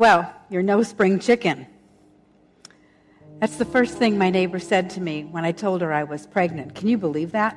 Well, 0.00 0.32
you're 0.48 0.62
no 0.62 0.82
spring 0.82 1.18
chicken. 1.18 1.66
That's 3.38 3.56
the 3.56 3.66
first 3.66 3.98
thing 3.98 4.16
my 4.16 4.30
neighbor 4.30 4.58
said 4.58 4.88
to 4.90 5.00
me 5.02 5.24
when 5.24 5.44
I 5.44 5.52
told 5.52 5.82
her 5.82 5.92
I 5.92 6.04
was 6.04 6.26
pregnant. 6.26 6.74
Can 6.74 6.88
you 6.88 6.96
believe 6.96 7.32
that? 7.32 7.54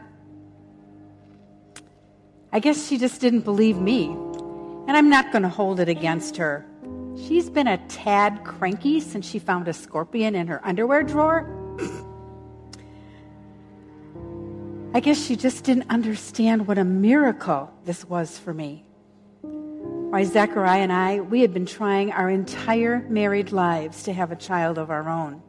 I 2.52 2.60
guess 2.60 2.86
she 2.86 2.98
just 2.98 3.22
didn't 3.22 3.46
believe 3.46 3.78
me. 3.78 4.08
And 4.10 4.92
I'm 4.92 5.10
not 5.10 5.32
going 5.32 5.44
to 5.44 5.48
hold 5.48 5.80
it 5.80 5.88
against 5.88 6.36
her. 6.36 6.66
She's 7.16 7.50
been 7.50 7.68
a 7.68 7.78
tad 7.88 8.44
cranky 8.44 9.00
since 9.00 9.26
she 9.26 9.40
found 9.40 9.70
a 9.70 9.74
scorpion 9.74 10.36
in 10.36 10.48
her 10.48 10.60
underwear 10.68 11.04
drawer. 11.04 11.48
I 14.94 15.00
guess 15.00 15.18
she 15.26 15.38
just 15.38 15.64
didn't 15.64 15.90
understand 15.90 16.68
what 16.68 16.78
a 16.78 16.84
miracle 16.84 17.72
this 17.86 18.04
was 18.04 18.38
for 18.38 18.54
me. 18.54 18.84
Why, 20.14 20.26
Zechariah 20.26 20.82
and 20.82 20.94
I, 20.94 21.22
we 21.22 21.42
had 21.42 21.56
been 21.56 21.66
trying 21.66 22.12
our 22.12 22.30
entire 22.30 23.00
married 23.10 23.52
lives 23.52 24.04
to 24.04 24.14
have 24.14 24.32
a 24.32 24.36
child 24.36 24.78
of 24.78 24.92
our 24.92 25.10
own. 25.10 25.42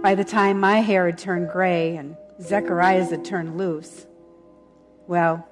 By 0.00 0.14
the 0.14 0.24
time 0.24 0.58
my 0.58 0.78
hair 0.78 1.04
had 1.04 1.18
turned 1.18 1.50
gray 1.50 1.98
and 1.98 2.16
Zechariah's 2.40 3.10
had 3.10 3.22
turned 3.22 3.58
loose, 3.58 4.06
well, 5.06 5.46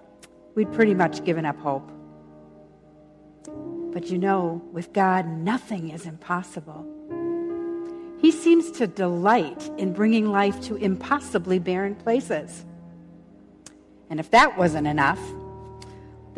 we'd 0.55 0.73
pretty 0.73 0.95
much 0.95 1.23
given 1.23 1.45
up 1.45 1.59
hope. 1.59 1.93
But 3.93 4.07
you 4.07 4.17
know, 4.17 4.63
with 4.73 4.95
God, 4.95 5.29
nothing 5.29 5.91
is 5.91 6.07
impossible. 6.07 6.87
He 8.23 8.31
seems 8.31 8.71
to 8.79 8.87
delight 8.87 9.71
in 9.77 9.93
bringing 9.93 10.33
life 10.33 10.63
to 10.63 10.77
impossibly 10.77 11.59
barren 11.59 11.95
places. 11.95 12.65
And 14.09 14.19
if 14.19 14.31
that 14.31 14.57
wasn't 14.57 14.87
enough, 14.87 15.21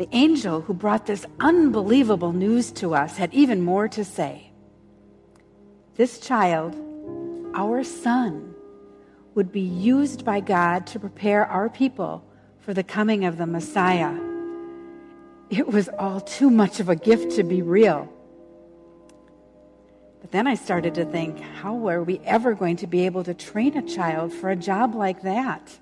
the 0.01 0.17
angel 0.17 0.61
who 0.61 0.73
brought 0.73 1.05
this 1.05 1.27
unbelievable 1.39 2.33
news 2.33 2.71
to 2.71 2.95
us 2.95 3.17
had 3.17 3.31
even 3.35 3.61
more 3.61 3.87
to 3.87 4.03
say. 4.03 4.51
This 5.93 6.19
child, 6.19 6.75
our 7.53 7.83
son, 7.83 8.55
would 9.35 9.51
be 9.51 9.61
used 9.61 10.25
by 10.25 10.39
God 10.39 10.87
to 10.87 10.99
prepare 10.99 11.45
our 11.45 11.69
people 11.69 12.25
for 12.61 12.73
the 12.73 12.81
coming 12.81 13.25
of 13.25 13.37
the 13.37 13.45
Messiah. 13.45 14.19
It 15.51 15.67
was 15.67 15.87
all 15.99 16.19
too 16.19 16.49
much 16.49 16.79
of 16.79 16.89
a 16.89 16.95
gift 16.95 17.35
to 17.35 17.43
be 17.43 17.61
real. 17.61 18.11
But 20.21 20.31
then 20.31 20.47
I 20.47 20.55
started 20.55 20.95
to 20.95 21.05
think, 21.05 21.39
how 21.39 21.87
are 21.87 22.01
we 22.01 22.19
ever 22.25 22.55
going 22.55 22.77
to 22.77 22.87
be 22.87 23.05
able 23.05 23.23
to 23.25 23.35
train 23.35 23.77
a 23.77 23.83
child 23.83 24.33
for 24.33 24.49
a 24.49 24.55
job 24.55 24.95
like 24.95 25.21
that? 25.21 25.77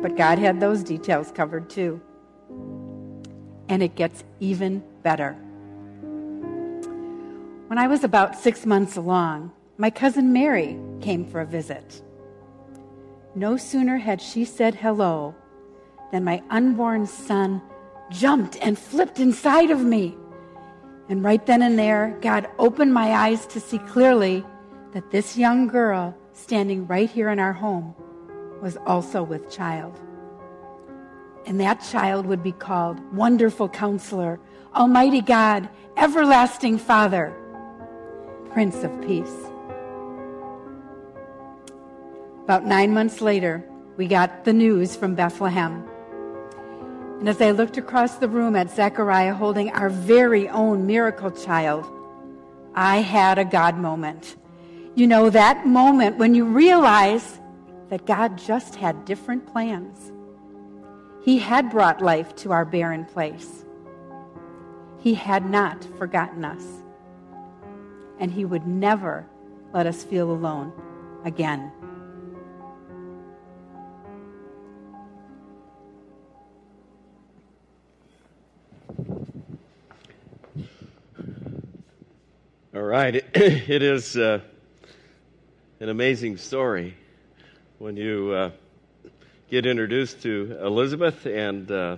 But 0.00 0.16
God 0.16 0.38
had 0.38 0.60
those 0.60 0.84
details 0.84 1.32
covered 1.32 1.68
too. 1.68 2.00
And 3.70 3.82
it 3.84 3.94
gets 3.94 4.24
even 4.40 4.82
better. 5.04 5.32
When 7.68 7.78
I 7.78 7.86
was 7.86 8.02
about 8.02 8.36
six 8.36 8.66
months 8.66 8.96
along, 8.96 9.52
my 9.78 9.90
cousin 9.90 10.32
Mary 10.32 10.76
came 11.00 11.24
for 11.24 11.40
a 11.40 11.46
visit. 11.46 12.02
No 13.36 13.56
sooner 13.56 13.96
had 13.96 14.20
she 14.20 14.44
said 14.44 14.74
hello 14.74 15.36
than 16.10 16.24
my 16.24 16.42
unborn 16.50 17.06
son 17.06 17.62
jumped 18.10 18.56
and 18.60 18.76
flipped 18.76 19.20
inside 19.20 19.70
of 19.70 19.80
me. 19.80 20.16
And 21.08 21.22
right 21.22 21.46
then 21.46 21.62
and 21.62 21.78
there, 21.78 22.18
God 22.22 22.48
opened 22.58 22.92
my 22.92 23.12
eyes 23.12 23.46
to 23.46 23.60
see 23.60 23.78
clearly 23.78 24.44
that 24.94 25.12
this 25.12 25.36
young 25.36 25.68
girl 25.68 26.16
standing 26.32 26.88
right 26.88 27.08
here 27.08 27.28
in 27.28 27.38
our 27.38 27.52
home 27.52 27.94
was 28.60 28.76
also 28.84 29.22
with 29.22 29.48
child. 29.48 29.96
And 31.46 31.60
that 31.60 31.82
child 31.90 32.26
would 32.26 32.42
be 32.42 32.52
called 32.52 33.00
Wonderful 33.14 33.68
Counselor, 33.68 34.38
Almighty 34.74 35.20
God, 35.20 35.68
Everlasting 35.96 36.78
Father, 36.78 37.34
Prince 38.52 38.82
of 38.84 39.00
Peace. 39.00 39.34
About 42.44 42.64
nine 42.64 42.92
months 42.92 43.20
later, 43.20 43.64
we 43.96 44.06
got 44.06 44.44
the 44.44 44.52
news 44.52 44.96
from 44.96 45.14
Bethlehem. 45.14 45.88
And 47.18 47.28
as 47.28 47.40
I 47.40 47.50
looked 47.50 47.76
across 47.76 48.16
the 48.16 48.28
room 48.28 48.56
at 48.56 48.70
Zechariah 48.70 49.34
holding 49.34 49.70
our 49.70 49.88
very 49.88 50.48
own 50.48 50.86
miracle 50.86 51.30
child, 51.30 51.86
I 52.74 52.98
had 52.98 53.38
a 53.38 53.44
God 53.44 53.76
moment. 53.76 54.36
You 54.94 55.06
know, 55.06 55.30
that 55.30 55.66
moment 55.66 56.16
when 56.16 56.34
you 56.34 56.44
realize 56.44 57.38
that 57.90 58.06
God 58.06 58.38
just 58.38 58.74
had 58.74 59.04
different 59.04 59.46
plans. 59.46 60.12
He 61.22 61.38
had 61.38 61.70
brought 61.70 62.00
life 62.00 62.34
to 62.36 62.52
our 62.52 62.64
barren 62.64 63.04
place. 63.04 63.64
He 65.00 65.14
had 65.14 65.48
not 65.50 65.84
forgotten 65.98 66.44
us. 66.44 66.64
And 68.18 68.30
He 68.30 68.44
would 68.44 68.66
never 68.66 69.26
let 69.72 69.86
us 69.86 70.02
feel 70.02 70.30
alone 70.30 70.72
again. 71.24 71.72
All 82.74 82.82
right. 82.82 83.24
It 83.34 83.82
is 83.82 84.16
uh, 84.16 84.40
an 85.80 85.90
amazing 85.90 86.38
story 86.38 86.96
when 87.78 87.96
you 87.96 88.32
uh, 88.32 88.50
get 89.50 89.66
introduced 89.66 90.22
to 90.22 90.56
Elizabeth 90.62 91.26
and 91.26 91.68
uh, 91.72 91.96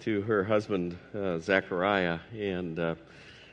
to 0.00 0.20
her 0.22 0.42
husband, 0.42 0.98
uh, 1.14 1.38
Zachariah. 1.38 2.18
And 2.36 2.76
uh, 2.76 2.96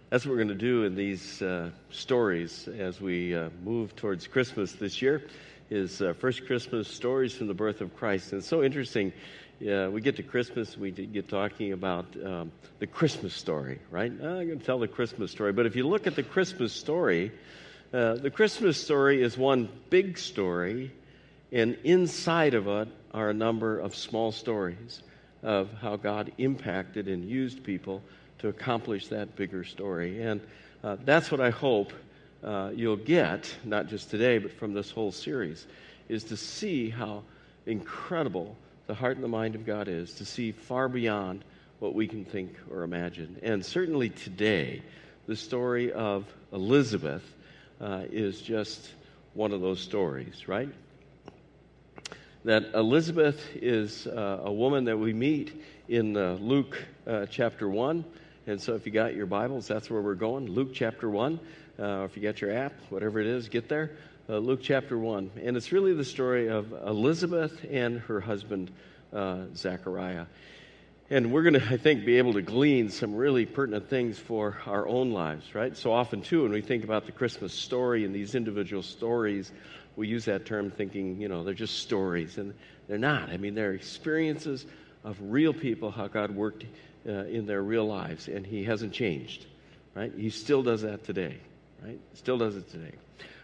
that's 0.10 0.26
what 0.26 0.32
we're 0.32 0.44
going 0.44 0.48
to 0.48 0.56
do 0.56 0.84
in 0.86 0.96
these 0.96 1.40
uh, 1.40 1.70
stories 1.92 2.68
as 2.68 3.00
we 3.00 3.38
move 3.64 3.96
towards 3.96 4.26
Christmas 4.26 4.72
this 4.72 5.00
year 5.00 5.28
is 5.70 6.02
First 6.18 6.48
Christmas 6.48 6.88
Stories 6.88 7.36
from 7.36 7.46
the 7.46 7.54
Birth 7.54 7.82
of 7.82 7.96
Christ. 7.96 8.32
And 8.32 8.40
it's 8.40 8.48
so 8.48 8.64
interesting 8.64 9.14
we 9.60 10.02
get 10.02 10.16
to 10.16 10.24
Christmas, 10.24 10.76
we 10.76 10.90
get 10.90 11.30
talking 11.30 11.72
about 11.72 12.08
um, 12.26 12.52
the 12.80 12.88
Christmas 12.88 13.36
story, 13.36 13.78
right? 13.92 14.12
I'm 14.12 14.48
going 14.48 14.60
to 14.60 14.66
tell 14.66 14.80
the 14.80 14.88
Christmas 14.88 15.30
story. 15.30 15.54
But 15.54 15.68
if 15.68 15.76
you 15.76 15.88
look 15.88 16.08
at 16.08 16.16
the 16.16 16.24
Christmas 16.24 16.74
story, 16.74 17.32
uh, 17.94 18.16
the 18.16 18.32
Christmas 18.32 18.82
story 18.82 19.22
is 19.22 19.38
one 19.38 19.70
big 19.92 20.18
story, 20.18 20.92
and 21.52 21.78
inside 21.84 22.54
of 22.54 22.68
it 22.68 22.88
are 23.14 23.30
a 23.30 23.34
number 23.34 23.80
of 23.80 23.96
small 23.96 24.32
stories 24.32 25.02
of 25.42 25.72
how 25.82 25.96
God 25.96 26.32
impacted 26.38 27.08
and 27.08 27.28
used 27.28 27.64
people 27.64 28.02
to 28.40 28.50
accomplish 28.50 29.08
that 29.08 29.36
bigger 29.36 29.64
story. 29.64 30.22
And 30.22 30.42
uh, 30.84 30.98
that's 31.04 31.32
what 31.32 31.42
I 31.42 31.50
hope 31.50 31.92
uh, 32.44 32.72
you'll 32.74 32.96
get, 32.96 33.54
not 33.64 33.88
just 33.88 34.10
today, 34.10 34.38
but 34.38 34.52
from 34.52 34.74
this 34.74 34.92
whole 34.92 35.12
series, 35.12 35.66
is 36.08 36.24
to 36.26 36.38
see 36.38 36.90
how 36.90 37.24
incredible 37.66 38.56
the 38.88 38.94
heart 38.94 39.16
and 39.16 39.24
the 39.24 39.30
mind 39.30 39.56
of 39.56 39.66
God 39.66 39.88
is, 39.88 40.14
to 40.16 40.26
see 40.26 40.52
far 40.52 40.88
beyond 40.88 41.44
what 41.80 41.94
we 41.94 42.08
can 42.08 42.26
think 42.26 42.56
or 42.72 42.84
imagine. 42.84 43.38
And 43.44 43.66
certainly 43.66 44.10
today, 44.10 44.82
the 45.28 45.36
story 45.36 45.92
of 45.92 46.26
Elizabeth 46.52 47.24
uh, 47.82 48.04
is 48.12 48.42
just 48.42 48.90
one 49.34 49.52
of 49.52 49.62
those 49.62 49.80
stories, 49.80 50.48
right? 50.48 50.70
That 52.46 52.74
Elizabeth 52.74 53.42
is 53.56 54.08
uh, 54.08 54.42
a 54.44 54.52
woman 54.52 54.86
that 54.86 54.98
we 54.98 55.12
meet 55.12 55.62
in 55.90 56.16
uh, 56.16 56.38
Luke 56.40 56.82
uh, 57.06 57.26
chapter 57.26 57.68
1. 57.68 58.06
And 58.48 58.62
so 58.62 58.76
if 58.76 58.86
you 58.86 58.94
got 58.94 59.14
your 59.14 59.26
Bibles, 59.26 59.68
that's 59.68 59.90
where 59.90 60.02
we're 60.02 60.16
going. 60.16 60.48
Luke 60.48 60.70
chapter 60.74 61.10
1. 61.10 61.38
Uh, 61.78 62.04
if 62.06 62.16
you 62.16 62.24
got 62.24 62.40
your 62.40 62.54
app, 62.54 62.74
whatever 62.90 63.20
it 63.20 63.28
is, 63.28 63.50
get 63.50 63.68
there 63.68 63.92
uh, 64.30 64.38
Luke 64.38 64.62
chapter 64.62 64.98
1. 64.98 65.32
And 65.44 65.58
it's 65.58 65.72
really 65.72 65.94
the 65.94 66.06
story 66.06 66.48
of 66.48 66.72
Elizabeth 66.72 67.66
and 67.70 68.00
her 68.02 68.22
husband, 68.22 68.72
uh, 69.12 69.46
Zachariah. 69.56 70.28
And 71.10 71.32
we're 71.32 71.42
going 71.42 71.56
to, 71.56 71.68
I 71.68 71.78
think, 71.78 72.06
be 72.06 72.20
able 72.20 72.34
to 72.34 72.42
glean 72.42 72.90
some 72.90 73.16
really 73.16 73.48
pertinent 73.48 73.90
things 73.90 74.20
for 74.20 74.58
our 74.68 74.88
own 74.88 75.12
lives, 75.12 75.56
right? 75.56 75.76
So 75.76 75.92
often, 75.92 76.22
too, 76.22 76.44
when 76.44 76.52
we 76.52 76.62
think 76.62 76.84
about 76.84 77.08
the 77.08 77.12
Christmas 77.12 77.52
story 77.52 78.06
and 78.06 78.14
these 78.14 78.36
individual 78.36 78.84
stories, 78.84 79.52
we 79.96 80.08
use 80.08 80.26
that 80.26 80.46
term 80.46 80.72
thinking, 80.72 81.20
you 81.22 81.28
know, 81.28 81.44
they're 81.44 81.54
just 81.54 81.80
stories. 81.80 82.38
And 82.38 82.54
they're 82.88 82.98
not. 82.98 83.30
I 83.30 83.38
mean, 83.38 83.56
they're 83.56 83.74
experiences 83.74 84.66
of 85.04 85.18
real 85.22 85.54
people, 85.54 85.92
how 85.92 86.08
God 86.08 86.32
worked 86.32 86.66
uh, 87.08 87.12
in 87.12 87.46
their 87.46 87.62
real 87.62 87.86
lives. 87.86 88.28
And 88.28 88.46
He 88.46 88.64
hasn't 88.64 88.94
changed, 88.94 89.46
right? 89.96 90.12
He 90.16 90.30
still 90.30 90.64
does 90.64 90.82
that 90.82 91.04
today, 91.04 91.38
right? 91.84 92.00
Still 92.14 92.38
does 92.38 92.56
it 92.56 92.70
today 92.72 92.94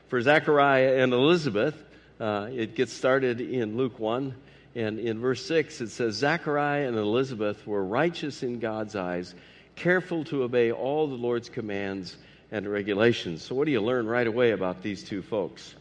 for 0.08 0.22
Zechariah 0.22 1.04
and 1.04 1.14
Elizabeth. 1.14 1.82
Uh, 2.20 2.48
it 2.52 2.76
gets 2.76 2.94
started 2.94 3.42
in 3.42 3.76
Luke 3.76 4.00
1, 4.00 4.34
and 4.76 5.00
in 5.00 5.20
verse 5.20 5.46
6 5.46 5.82
it 5.82 5.90
says, 5.90 6.16
Zechariah 6.16 6.88
and 6.88 6.98
Elizabeth 6.98 7.66
were 7.68 7.84
righteous 7.84 8.44
in 8.44 8.60
God's 8.60 8.96
eyes, 8.96 9.36
careful 9.76 10.24
to 10.26 10.44
obey 10.44 10.72
all 10.72 11.08
the 11.08 11.16
Lord's 11.16 11.50
commands 11.50 12.16
and 12.52 12.68
regulations. 12.68 13.44
So, 13.44 13.56
what 13.56 13.66
do 13.66 13.72
you 13.72 13.82
learn 13.82 14.08
right 14.08 14.28
away 14.28 14.52
about 14.52 14.82
these 14.82 15.04
two 15.04 15.22
folks? 15.22 15.76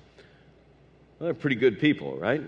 Well, 1.18 1.26
they're 1.26 1.34
pretty 1.34 1.56
good 1.56 1.78
people, 1.78 2.16
right? 2.16 2.42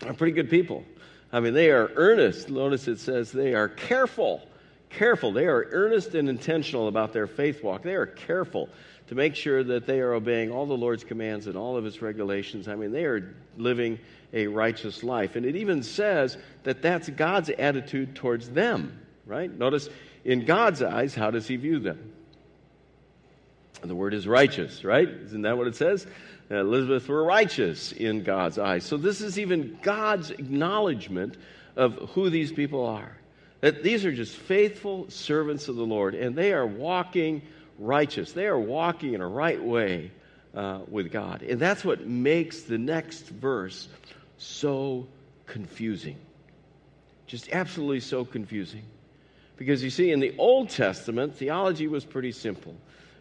They're 0.00 0.14
pretty 0.14 0.32
good 0.32 0.50
people. 0.50 0.84
I 1.32 1.40
mean, 1.40 1.54
they 1.54 1.70
are 1.70 1.90
earnest. 1.96 2.48
Notice 2.48 2.88
it 2.88 3.00
says 3.00 3.32
they 3.32 3.54
are 3.54 3.68
careful 3.68 4.42
careful. 4.90 5.32
They 5.32 5.46
are 5.46 5.66
earnest 5.70 6.14
and 6.14 6.28
intentional 6.28 6.88
about 6.88 7.12
their 7.12 7.26
faith 7.26 7.62
walk. 7.62 7.82
They 7.82 7.94
are 7.94 8.06
careful 8.06 8.68
to 9.08 9.14
make 9.14 9.36
sure 9.36 9.62
that 9.62 9.86
they 9.86 10.00
are 10.00 10.14
obeying 10.14 10.50
all 10.50 10.66
the 10.66 10.76
Lord's 10.76 11.04
commands 11.04 11.46
and 11.46 11.56
all 11.56 11.76
of 11.76 11.84
His 11.84 12.02
regulations. 12.02 12.66
I 12.66 12.74
mean, 12.74 12.92
they 12.92 13.04
are 13.04 13.34
living 13.56 13.98
a 14.32 14.46
righteous 14.46 15.04
life. 15.04 15.36
And 15.36 15.46
it 15.46 15.56
even 15.56 15.82
says 15.82 16.36
that 16.64 16.82
that's 16.82 17.08
God's 17.08 17.50
attitude 17.50 18.16
towards 18.16 18.50
them, 18.50 19.00
right? 19.24 19.50
Notice, 19.50 19.88
in 20.24 20.44
God's 20.44 20.82
eyes, 20.82 21.14
how 21.14 21.30
does 21.30 21.46
He 21.46 21.56
view 21.56 21.78
them? 21.78 22.12
The 23.82 23.94
word 23.94 24.14
is 24.14 24.26
righteous, 24.26 24.82
right? 24.82 25.06
Isn't 25.06 25.42
that 25.42 25.56
what 25.56 25.66
it 25.68 25.76
says? 25.76 26.06
Elizabeth 26.50 27.08
were 27.08 27.24
righteous 27.24 27.92
in 27.92 28.22
God's 28.22 28.58
eyes. 28.58 28.84
So 28.84 28.96
this 28.96 29.20
is 29.20 29.38
even 29.38 29.78
God's 29.82 30.30
acknowledgement 30.30 31.36
of 31.74 31.94
who 32.10 32.30
these 32.30 32.52
people 32.52 32.86
are. 32.86 33.16
That 33.60 33.82
these 33.82 34.04
are 34.04 34.12
just 34.12 34.36
faithful 34.36 35.10
servants 35.10 35.68
of 35.68 35.76
the 35.76 35.84
Lord, 35.84 36.14
and 36.14 36.36
they 36.36 36.52
are 36.52 36.66
walking 36.66 37.42
righteous. 37.78 38.32
They 38.32 38.46
are 38.46 38.58
walking 38.58 39.14
in 39.14 39.20
a 39.20 39.28
right 39.28 39.62
way 39.62 40.12
uh, 40.54 40.80
with 40.88 41.10
God. 41.10 41.42
And 41.42 41.58
that's 41.58 41.84
what 41.84 42.06
makes 42.06 42.62
the 42.62 42.78
next 42.78 43.28
verse 43.28 43.88
so 44.38 45.06
confusing. 45.46 46.16
Just 47.26 47.50
absolutely 47.50 48.00
so 48.00 48.24
confusing. 48.24 48.84
Because 49.56 49.82
you 49.82 49.90
see, 49.90 50.12
in 50.12 50.20
the 50.20 50.34
Old 50.38 50.68
Testament, 50.70 51.34
theology 51.34 51.88
was 51.88 52.04
pretty 52.04 52.32
simple. 52.32 52.74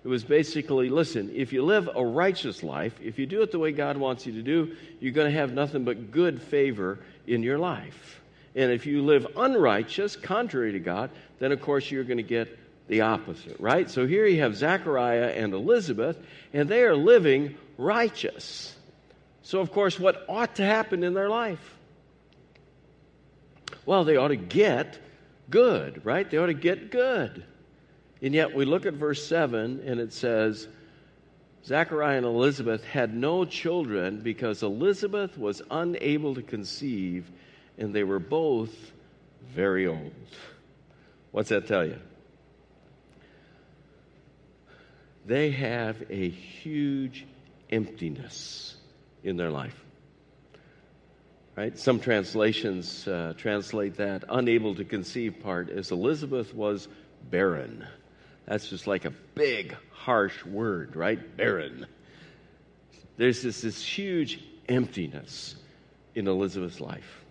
It 0.06 0.07
was 0.07 0.24
basically 0.24 0.90
listen, 0.90 1.31
if 1.34 1.52
you 1.52 1.63
live 1.63 1.90
a 1.96 2.06
righteous 2.06 2.62
life, 2.62 2.94
if 3.02 3.18
you 3.18 3.25
do 3.25 3.42
it 3.42 3.52
the 3.52 3.57
way 3.57 3.72
God 3.72 3.98
wants 3.98 4.28
you 4.28 4.34
to 4.34 4.44
do, 4.44 4.75
you're 5.00 5.12
going 5.12 5.31
to 5.31 5.36
have 5.36 5.52
nothing 5.52 5.84
but 5.84 6.12
good 6.12 6.44
favor 6.44 7.00
in 7.25 7.42
your 7.42 7.57
life. 7.57 8.22
And 8.54 8.72
if 8.72 8.86
you 8.86 9.02
live 9.02 9.25
unrighteous, 9.36 10.16
contrary 10.16 10.74
to 10.74 10.80
God, 10.80 11.10
then 11.40 11.52
of 11.52 11.60
course 11.60 11.90
you're 11.90 12.04
going 12.04 12.18
to 12.18 12.24
get 12.24 12.56
the 12.88 13.02
opposite, 13.02 13.60
right? 13.60 13.90
So 13.90 14.06
here 14.06 14.28
you 14.28 14.42
have 14.42 14.56
Zechariah 14.56 15.30
and 15.30 15.56
Elizabeth, 15.56 16.19
and 16.54 16.69
they 16.69 16.84
are 16.84 16.96
living 16.96 17.57
righteous. 17.80 18.75
So, 19.42 19.60
of 19.60 19.72
course, 19.72 20.00
what 20.00 20.24
ought 20.30 20.57
to 20.57 20.63
happen 20.63 21.04
in 21.04 21.16
their 21.16 21.30
life? 21.30 21.75
Well, 23.88 24.04
they 24.04 24.18
ought 24.18 24.28
to 24.28 24.36
get 24.36 25.00
good, 25.50 26.06
right? 26.06 26.30
They 26.30 26.38
ought 26.38 26.46
to 26.46 26.54
get 26.54 26.92
good. 26.92 27.44
And 28.21 28.33
yet 28.33 28.56
we 28.56 28.65
look 28.65 28.85
at 28.85 28.94
verse 28.94 29.25
7 29.27 29.83
and 29.85 30.00
it 30.00 30.13
says, 30.13 30.67
Zechariah 31.65 32.17
and 32.17 32.25
Elizabeth 32.25 32.83
had 32.83 33.15
no 33.15 33.44
children 33.44 34.21
because 34.21 34.63
Elizabeth 34.63 35.38
was 35.38 35.62
unable 35.71 36.35
to 36.35 36.41
conceive 36.41 37.29
and 37.77 37.94
they 37.94 38.03
were 38.03 38.19
both 38.19 38.73
very 39.53 39.88
old. 39.88 40.13
What's 41.31 41.50
that 41.50 41.67
tell 41.67 41.85
you? 41.85 42.00
They 45.25 45.51
have 45.51 46.03
a 46.09 46.29
huge 46.29 47.25
emptiness 47.69 48.75
in 49.23 49.38
their 49.38 49.50
life. 49.50 49.75
Right? 51.56 51.77
Some 51.77 52.00
translations 52.00 53.07
uh, 53.07 53.33
translate 53.38 53.97
that 53.97 54.23
unable 54.29 54.75
to 54.75 54.83
conceive 54.83 55.41
part 55.41 55.69
as 55.69 55.91
Elizabeth 55.91 56.53
was 56.53 56.88
barren. 57.29 57.85
That's 58.45 58.69
just 58.69 58.88
like 58.88 59.06
a 59.06 59.12
big, 59.33 59.75
harsh 59.92 60.45
word, 60.45 60.95
right? 60.95 61.36
Barren. 61.36 61.88
There's 63.18 63.42
this, 63.42 63.62
this 63.62 63.83
huge 63.83 64.39
emptiness 64.69 65.56
in 66.13 66.27
Elizabeth's 66.27 66.80
life. 66.80 67.25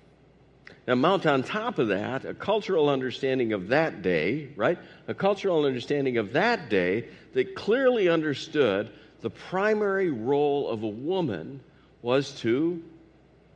Now, 0.87 0.97
mount 0.97 1.25
on 1.25 1.43
top 1.43 1.79
of 1.79 1.89
that 1.89 2.25
a 2.25 2.35
cultural 2.35 2.91
understanding 2.91 3.53
of 3.53 3.69
that 3.69 4.03
day, 4.03 4.49
right? 4.57 4.79
A 5.09 5.15
cultural 5.15 5.65
understanding 5.65 6.19
of 6.19 6.33
that 6.33 6.69
day 6.69 7.09
that 7.33 7.55
clearly 7.55 8.09
understood 8.09 8.91
the 9.23 9.31
primary 9.31 10.11
role 10.11 10.69
of 10.69 10.83
a 10.83 10.89
woman 10.89 11.61
was 12.03 12.33
to 12.41 12.83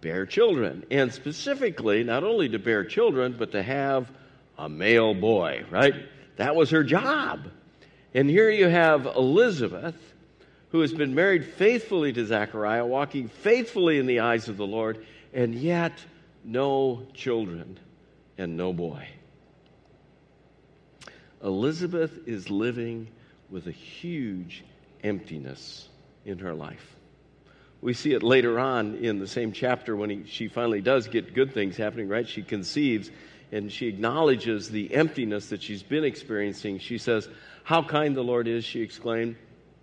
bear 0.01 0.25
children. 0.25 0.87
And 0.91 1.13
specifically, 1.13 2.03
not 2.03 2.25
only 2.25 2.49
to 2.49 2.59
bear 2.59 2.85
children, 2.85 3.37
but 3.39 3.53
to 3.53 3.63
have 3.63 4.11
a 4.57 4.69
male 4.69 5.13
boy, 5.13 5.65
right? 5.71 5.95
That 6.39 6.57
was 6.57 6.71
her 6.71 6.85
job. 6.85 7.49
And 8.15 8.31
here 8.31 8.49
you 8.49 8.69
have 8.69 9.07
Elizabeth, 9.07 9.97
who 10.71 10.81
has 10.81 10.95
been 10.95 11.15
married 11.15 11.45
faithfully 11.45 12.13
to 12.13 12.25
Zechariah, 12.25 12.87
walking 12.87 13.29
faithfully 13.29 13.99
in 13.99 14.07
the 14.07 14.21
eyes 14.21 14.49
of 14.49 14.57
the 14.57 14.67
Lord, 14.67 15.05
and 15.35 15.55
yet 15.55 15.93
no 16.45 17.07
children 17.13 17.79
and 18.39 18.57
no 18.57 18.73
boy. 18.73 19.09
Elizabeth 21.43 22.27
is 22.27 22.51
living 22.51 23.09
with 23.51 23.67
a 23.67 23.73
huge 23.73 24.65
emptiness 25.03 25.89
in 26.25 26.39
her 26.39 26.55
life. 26.55 26.97
We 27.81 27.95
see 27.95 28.13
it 28.13 28.23
later 28.23 28.59
on 28.59 28.97
in 28.97 29.19
the 29.19 29.27
same 29.27 29.53
chapter 29.53 29.97
when 29.97 30.11
he, 30.11 30.25
she 30.27 30.49
finally 30.49 30.81
does 30.81 31.09
get 31.09 31.35
good 31.35 31.53
things 31.53 31.77
happening, 31.77 32.09
right? 32.09 32.29
She 32.29 32.43
conceives 32.43 33.11
and 33.51 33.73
she 33.73 33.87
acknowledges 33.87 34.69
the 34.69 34.95
emptiness 34.95 35.49
that 35.49 35.63
she's 35.63 35.83
been 35.83 36.05
experiencing. 36.05 36.79
She 36.79 36.99
says, 36.99 37.29
How 37.65 37.83
kind 37.83 38.17
the 38.17 38.23
Lord 38.23 38.47
is, 38.47 38.65
she 38.65 38.81
exclaimed. 38.81 39.37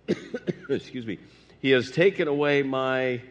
Excuse 0.70 1.06
me. 1.06 1.18
He 1.60 1.70
has 1.70 1.90
taken 1.90 2.28
away 2.28 2.62
my 2.62 3.22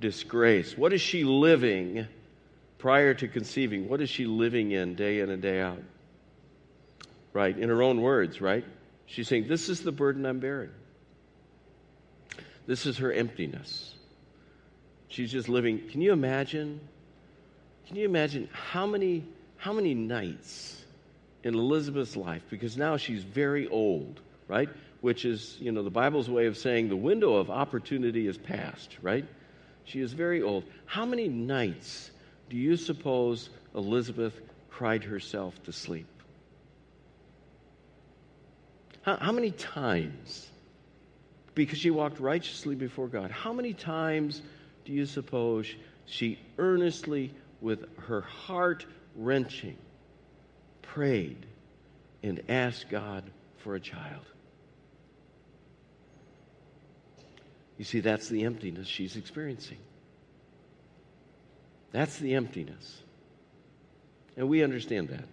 disgrace. 0.00 0.76
What 0.76 0.92
is 0.92 1.00
she 1.00 1.24
living 1.24 2.06
prior 2.78 3.14
to 3.14 3.28
conceiving? 3.28 3.88
What 3.88 4.00
is 4.00 4.10
she 4.10 4.26
living 4.26 4.70
in 4.72 4.94
day 4.94 5.20
in 5.20 5.30
and 5.30 5.42
day 5.42 5.60
out? 5.60 5.82
Right? 7.32 7.56
In 7.58 7.68
her 7.68 7.82
own 7.82 8.00
words, 8.00 8.40
right? 8.40 8.64
She's 9.06 9.26
saying, 9.26 9.48
This 9.48 9.68
is 9.68 9.80
the 9.82 9.92
burden 9.92 10.24
I'm 10.26 10.38
bearing. 10.38 10.70
This 12.66 12.86
is 12.86 12.98
her 12.98 13.12
emptiness. 13.12 13.94
She's 15.08 15.30
just 15.30 15.48
living. 15.48 15.88
Can 15.90 16.00
you 16.00 16.12
imagine? 16.12 16.80
Can 17.86 17.96
you 17.96 18.04
imagine 18.04 18.48
how 18.52 18.86
many, 18.86 19.24
how 19.56 19.72
many 19.72 19.94
nights 19.94 20.82
in 21.42 21.54
Elizabeth's 21.54 22.16
life, 22.16 22.42
because 22.48 22.76
now 22.76 22.96
she's 22.96 23.22
very 23.22 23.68
old, 23.68 24.20
right? 24.48 24.68
Which 25.02 25.24
is, 25.26 25.58
you 25.60 25.72
know, 25.72 25.82
the 25.82 25.90
Bible's 25.90 26.30
way 26.30 26.46
of 26.46 26.56
saying 26.56 26.88
the 26.88 26.96
window 26.96 27.34
of 27.34 27.50
opportunity 27.50 28.26
is 28.26 28.38
past, 28.38 28.96
right? 29.02 29.26
She 29.84 30.00
is 30.00 30.14
very 30.14 30.42
old. 30.42 30.64
How 30.86 31.04
many 31.04 31.28
nights 31.28 32.10
do 32.48 32.56
you 32.56 32.76
suppose 32.76 33.50
Elizabeth 33.74 34.34
cried 34.70 35.04
herself 35.04 35.62
to 35.64 35.72
sleep? 35.72 36.06
How, 39.02 39.18
how 39.18 39.32
many 39.32 39.50
times? 39.50 40.48
Because 41.54 41.78
she 41.78 41.90
walked 41.90 42.18
righteously 42.18 42.74
before 42.74 43.08
God. 43.08 43.30
How 43.30 43.52
many 43.52 43.74
times 43.74 44.40
do 44.86 44.92
you 44.92 45.04
suppose 45.04 45.66
she 46.06 46.38
earnestly, 46.58 47.32
with 47.60 47.84
her 48.00 48.20
heart 48.22 48.86
wrenching, 49.14 49.76
prayed 50.82 51.46
and 52.22 52.42
asked 52.48 52.88
God 52.90 53.24
for 53.58 53.74
a 53.74 53.80
child? 53.80 54.24
You 57.78 57.84
see, 57.84 58.00
that's 58.00 58.28
the 58.28 58.44
emptiness 58.44 58.86
she's 58.86 59.16
experiencing. 59.16 59.78
That's 61.92 62.18
the 62.18 62.34
emptiness. 62.34 63.02
And 64.36 64.48
we 64.48 64.62
understand 64.62 65.08
that 65.08 65.26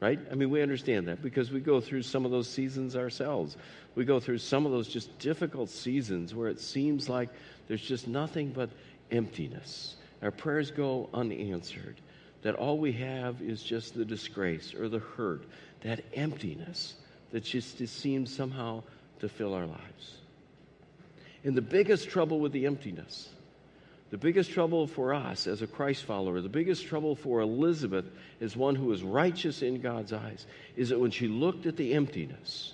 right? 0.00 0.18
I 0.30 0.34
mean, 0.34 0.50
we 0.50 0.62
understand 0.62 1.08
that 1.08 1.22
because 1.22 1.50
we 1.50 1.60
go 1.60 1.80
through 1.80 2.02
some 2.02 2.24
of 2.24 2.30
those 2.30 2.48
seasons 2.48 2.94
ourselves. 2.96 3.56
We 3.94 4.04
go 4.04 4.20
through 4.20 4.38
some 4.38 4.64
of 4.64 4.72
those 4.72 4.88
just 4.88 5.18
difficult 5.18 5.70
seasons 5.70 6.34
where 6.34 6.48
it 6.48 6.60
seems 6.60 7.08
like 7.08 7.30
there's 7.66 7.82
just 7.82 8.06
nothing 8.06 8.50
but 8.50 8.70
emptiness. 9.10 9.96
Our 10.22 10.30
prayers 10.30 10.70
go 10.70 11.08
unanswered, 11.14 12.00
that 12.42 12.54
all 12.54 12.78
we 12.78 12.92
have 12.92 13.40
is 13.42 13.62
just 13.62 13.94
the 13.94 14.04
disgrace 14.04 14.74
or 14.74 14.88
the 14.88 14.98
hurt, 14.98 15.44
that 15.82 16.04
emptiness 16.14 16.94
that 17.30 17.44
just 17.44 17.86
seems 17.86 18.34
somehow 18.34 18.82
to 19.20 19.28
fill 19.28 19.54
our 19.54 19.66
lives. 19.66 20.18
And 21.44 21.56
the 21.56 21.62
biggest 21.62 22.08
trouble 22.08 22.40
with 22.40 22.52
the 22.52 22.66
emptiness 22.66 23.28
the 24.10 24.18
biggest 24.18 24.50
trouble 24.52 24.86
for 24.86 25.12
us 25.12 25.46
as 25.46 25.60
a 25.60 25.66
Christ 25.66 26.04
follower, 26.04 26.40
the 26.40 26.48
biggest 26.48 26.86
trouble 26.86 27.14
for 27.14 27.40
Elizabeth 27.40 28.06
as 28.40 28.56
one 28.56 28.74
who 28.74 28.90
is 28.92 29.02
righteous 29.02 29.60
in 29.60 29.80
God's 29.80 30.12
eyes, 30.12 30.46
is 30.76 30.88
that 30.88 30.98
when 30.98 31.10
she 31.10 31.28
looked 31.28 31.66
at 31.66 31.76
the 31.76 31.92
emptiness, 31.92 32.72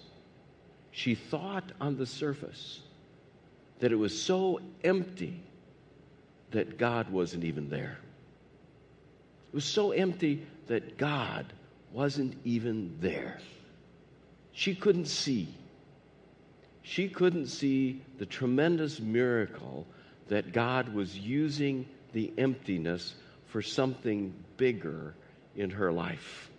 she 0.92 1.16
thought 1.16 1.72
on 1.80 1.96
the 1.96 2.06
surface 2.06 2.80
that 3.80 3.90
it 3.90 3.96
was 3.96 4.20
so 4.20 4.60
empty 4.84 5.40
that 6.54 6.78
God 6.78 7.10
wasn't 7.10 7.44
even 7.44 7.68
there. 7.68 7.98
It 9.52 9.54
was 9.54 9.64
so 9.64 9.92
empty 9.92 10.46
that 10.66 10.96
God 10.96 11.46
wasn't 11.92 12.34
even 12.44 12.96
there. 13.00 13.38
She 14.52 14.74
couldn't 14.74 15.06
see. 15.06 15.48
She 16.82 17.08
couldn't 17.08 17.46
see 17.46 18.02
the 18.18 18.26
tremendous 18.26 19.00
miracle 19.00 19.86
that 20.28 20.52
God 20.52 20.94
was 20.94 21.16
using 21.16 21.86
the 22.12 22.32
emptiness 22.38 23.14
for 23.46 23.62
something 23.62 24.32
bigger 24.56 25.14
in 25.56 25.70
her 25.70 25.92
life. 25.92 26.50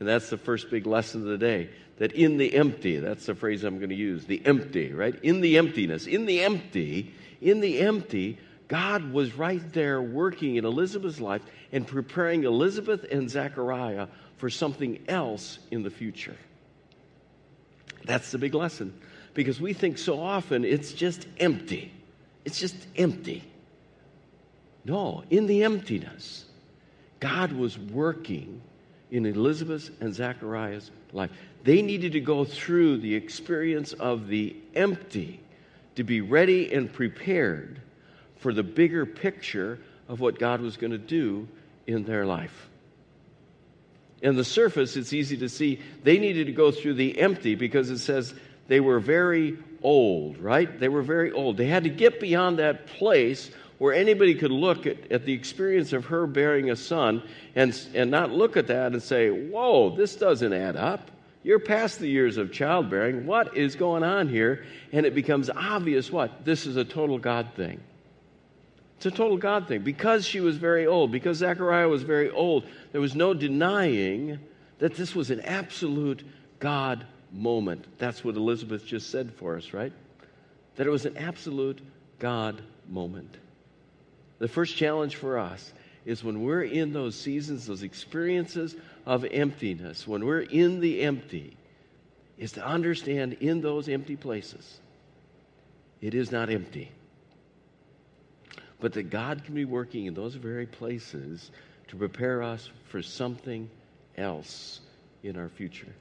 And 0.00 0.08
that's 0.08 0.30
the 0.30 0.36
first 0.36 0.70
big 0.70 0.86
lesson 0.86 1.22
of 1.22 1.28
the 1.28 1.38
day. 1.38 1.70
That 1.98 2.12
in 2.12 2.36
the 2.36 2.54
empty, 2.54 2.98
that's 2.98 3.26
the 3.26 3.34
phrase 3.34 3.64
I'm 3.64 3.78
going 3.78 3.90
to 3.90 3.94
use, 3.94 4.24
the 4.26 4.42
empty, 4.44 4.92
right? 4.92 5.14
In 5.22 5.40
the 5.40 5.58
emptiness, 5.58 6.06
in 6.06 6.26
the 6.26 6.42
empty, 6.42 7.14
in 7.40 7.60
the 7.60 7.80
empty, 7.80 8.38
God 8.72 9.12
was 9.12 9.34
right 9.34 9.60
there 9.74 10.00
working 10.00 10.56
in 10.56 10.64
Elizabeth's 10.64 11.20
life 11.20 11.42
and 11.72 11.86
preparing 11.86 12.44
Elizabeth 12.44 13.04
and 13.12 13.28
Zechariah 13.28 14.06
for 14.38 14.48
something 14.48 14.98
else 15.08 15.58
in 15.70 15.82
the 15.82 15.90
future. 15.90 16.38
That's 18.06 18.30
the 18.30 18.38
big 18.38 18.54
lesson. 18.54 18.98
Because 19.34 19.60
we 19.60 19.74
think 19.74 19.98
so 19.98 20.18
often 20.18 20.64
it's 20.64 20.94
just 20.94 21.26
empty. 21.38 21.92
It's 22.46 22.58
just 22.58 22.74
empty. 22.96 23.44
No, 24.86 25.22
in 25.28 25.46
the 25.46 25.64
emptiness, 25.64 26.46
God 27.20 27.52
was 27.52 27.78
working 27.78 28.62
in 29.10 29.26
Elizabeth's 29.26 29.90
and 30.00 30.14
Zachariah's 30.14 30.90
life. 31.12 31.30
They 31.62 31.82
needed 31.82 32.12
to 32.12 32.20
go 32.20 32.46
through 32.46 33.00
the 33.00 33.16
experience 33.16 33.92
of 33.92 34.28
the 34.28 34.56
empty 34.74 35.40
to 35.96 36.04
be 36.04 36.22
ready 36.22 36.72
and 36.72 36.90
prepared 36.90 37.82
for 38.42 38.52
the 38.52 38.62
bigger 38.62 39.06
picture 39.06 39.78
of 40.08 40.20
what 40.20 40.38
God 40.38 40.60
was 40.60 40.76
going 40.76 40.90
to 40.90 40.98
do 40.98 41.48
in 41.86 42.04
their 42.04 42.26
life. 42.26 42.68
In 44.20 44.36
the 44.36 44.44
surface, 44.44 44.96
it's 44.96 45.12
easy 45.12 45.36
to 45.38 45.48
see 45.48 45.80
they 46.04 46.18
needed 46.18 46.46
to 46.46 46.52
go 46.52 46.70
through 46.70 46.94
the 46.94 47.18
empty 47.18 47.54
because 47.54 47.90
it 47.90 47.98
says 47.98 48.34
they 48.68 48.80
were 48.80 49.00
very 49.00 49.58
old, 49.82 50.38
right? 50.38 50.78
They 50.78 50.88
were 50.88 51.02
very 51.02 51.32
old. 51.32 51.56
They 51.56 51.66
had 51.66 51.84
to 51.84 51.90
get 51.90 52.20
beyond 52.20 52.58
that 52.58 52.86
place 52.86 53.50
where 53.78 53.94
anybody 53.94 54.34
could 54.34 54.52
look 54.52 54.86
at, 54.86 55.10
at 55.10 55.24
the 55.24 55.32
experience 55.32 55.92
of 55.92 56.06
her 56.06 56.26
bearing 56.26 56.70
a 56.70 56.76
son 56.76 57.22
and, 57.56 57.76
and 57.94 58.10
not 58.10 58.30
look 58.30 58.56
at 58.56 58.68
that 58.68 58.92
and 58.92 59.02
say, 59.02 59.30
Whoa, 59.30 59.96
this 59.96 60.14
doesn't 60.14 60.52
add 60.52 60.76
up. 60.76 61.10
You're 61.42 61.58
past 61.58 61.98
the 61.98 62.06
years 62.06 62.36
of 62.36 62.52
childbearing. 62.52 63.26
What 63.26 63.56
is 63.56 63.74
going 63.74 64.04
on 64.04 64.28
here? 64.28 64.64
And 64.92 65.04
it 65.04 65.14
becomes 65.14 65.50
obvious 65.50 66.12
what? 66.12 66.44
This 66.44 66.66
is 66.66 66.76
a 66.76 66.84
total 66.84 67.18
God 67.18 67.48
thing. 67.56 67.80
It's 69.04 69.12
a 69.12 69.16
total 69.16 69.36
God 69.36 69.66
thing. 69.66 69.82
Because 69.82 70.24
she 70.24 70.38
was 70.38 70.58
very 70.58 70.86
old, 70.86 71.10
because 71.10 71.38
Zechariah 71.38 71.88
was 71.88 72.04
very 72.04 72.30
old, 72.30 72.64
there 72.92 73.00
was 73.00 73.16
no 73.16 73.34
denying 73.34 74.38
that 74.78 74.94
this 74.94 75.12
was 75.12 75.32
an 75.32 75.40
absolute 75.40 76.22
God 76.60 77.04
moment. 77.32 77.84
That's 77.98 78.22
what 78.22 78.36
Elizabeth 78.36 78.86
just 78.86 79.10
said 79.10 79.32
for 79.34 79.56
us, 79.56 79.72
right? 79.72 79.92
That 80.76 80.86
it 80.86 80.90
was 80.90 81.04
an 81.04 81.16
absolute 81.16 81.80
God 82.20 82.62
moment. 82.88 83.38
The 84.38 84.46
first 84.46 84.76
challenge 84.76 85.16
for 85.16 85.36
us 85.36 85.72
is 86.04 86.22
when 86.22 86.44
we're 86.44 86.62
in 86.62 86.92
those 86.92 87.16
seasons, 87.16 87.66
those 87.66 87.82
experiences 87.82 88.76
of 89.04 89.24
emptiness, 89.24 90.06
when 90.06 90.24
we're 90.24 90.42
in 90.42 90.78
the 90.78 91.00
empty, 91.02 91.56
is 92.38 92.52
to 92.52 92.64
understand 92.64 93.32
in 93.40 93.62
those 93.62 93.88
empty 93.88 94.14
places, 94.14 94.78
it 96.00 96.14
is 96.14 96.30
not 96.30 96.50
empty. 96.50 96.92
But 98.82 98.94
that 98.94 99.10
God 99.10 99.44
can 99.44 99.54
be 99.54 99.64
working 99.64 100.06
in 100.06 100.14
those 100.14 100.34
very 100.34 100.66
places 100.66 101.52
to 101.86 101.96
prepare 101.96 102.42
us 102.42 102.68
for 102.88 103.00
something 103.00 103.70
else 104.18 104.80
in 105.22 105.36
our 105.36 105.48
future. 105.48 105.94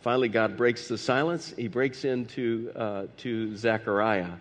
Finally, 0.00 0.28
God 0.28 0.56
breaks 0.56 0.88
the 0.88 0.98
silence. 0.98 1.54
He 1.56 1.68
breaks 1.68 2.04
into 2.04 2.72
uh, 2.74 3.06
to 3.18 3.56
Zechariah, 3.56 4.32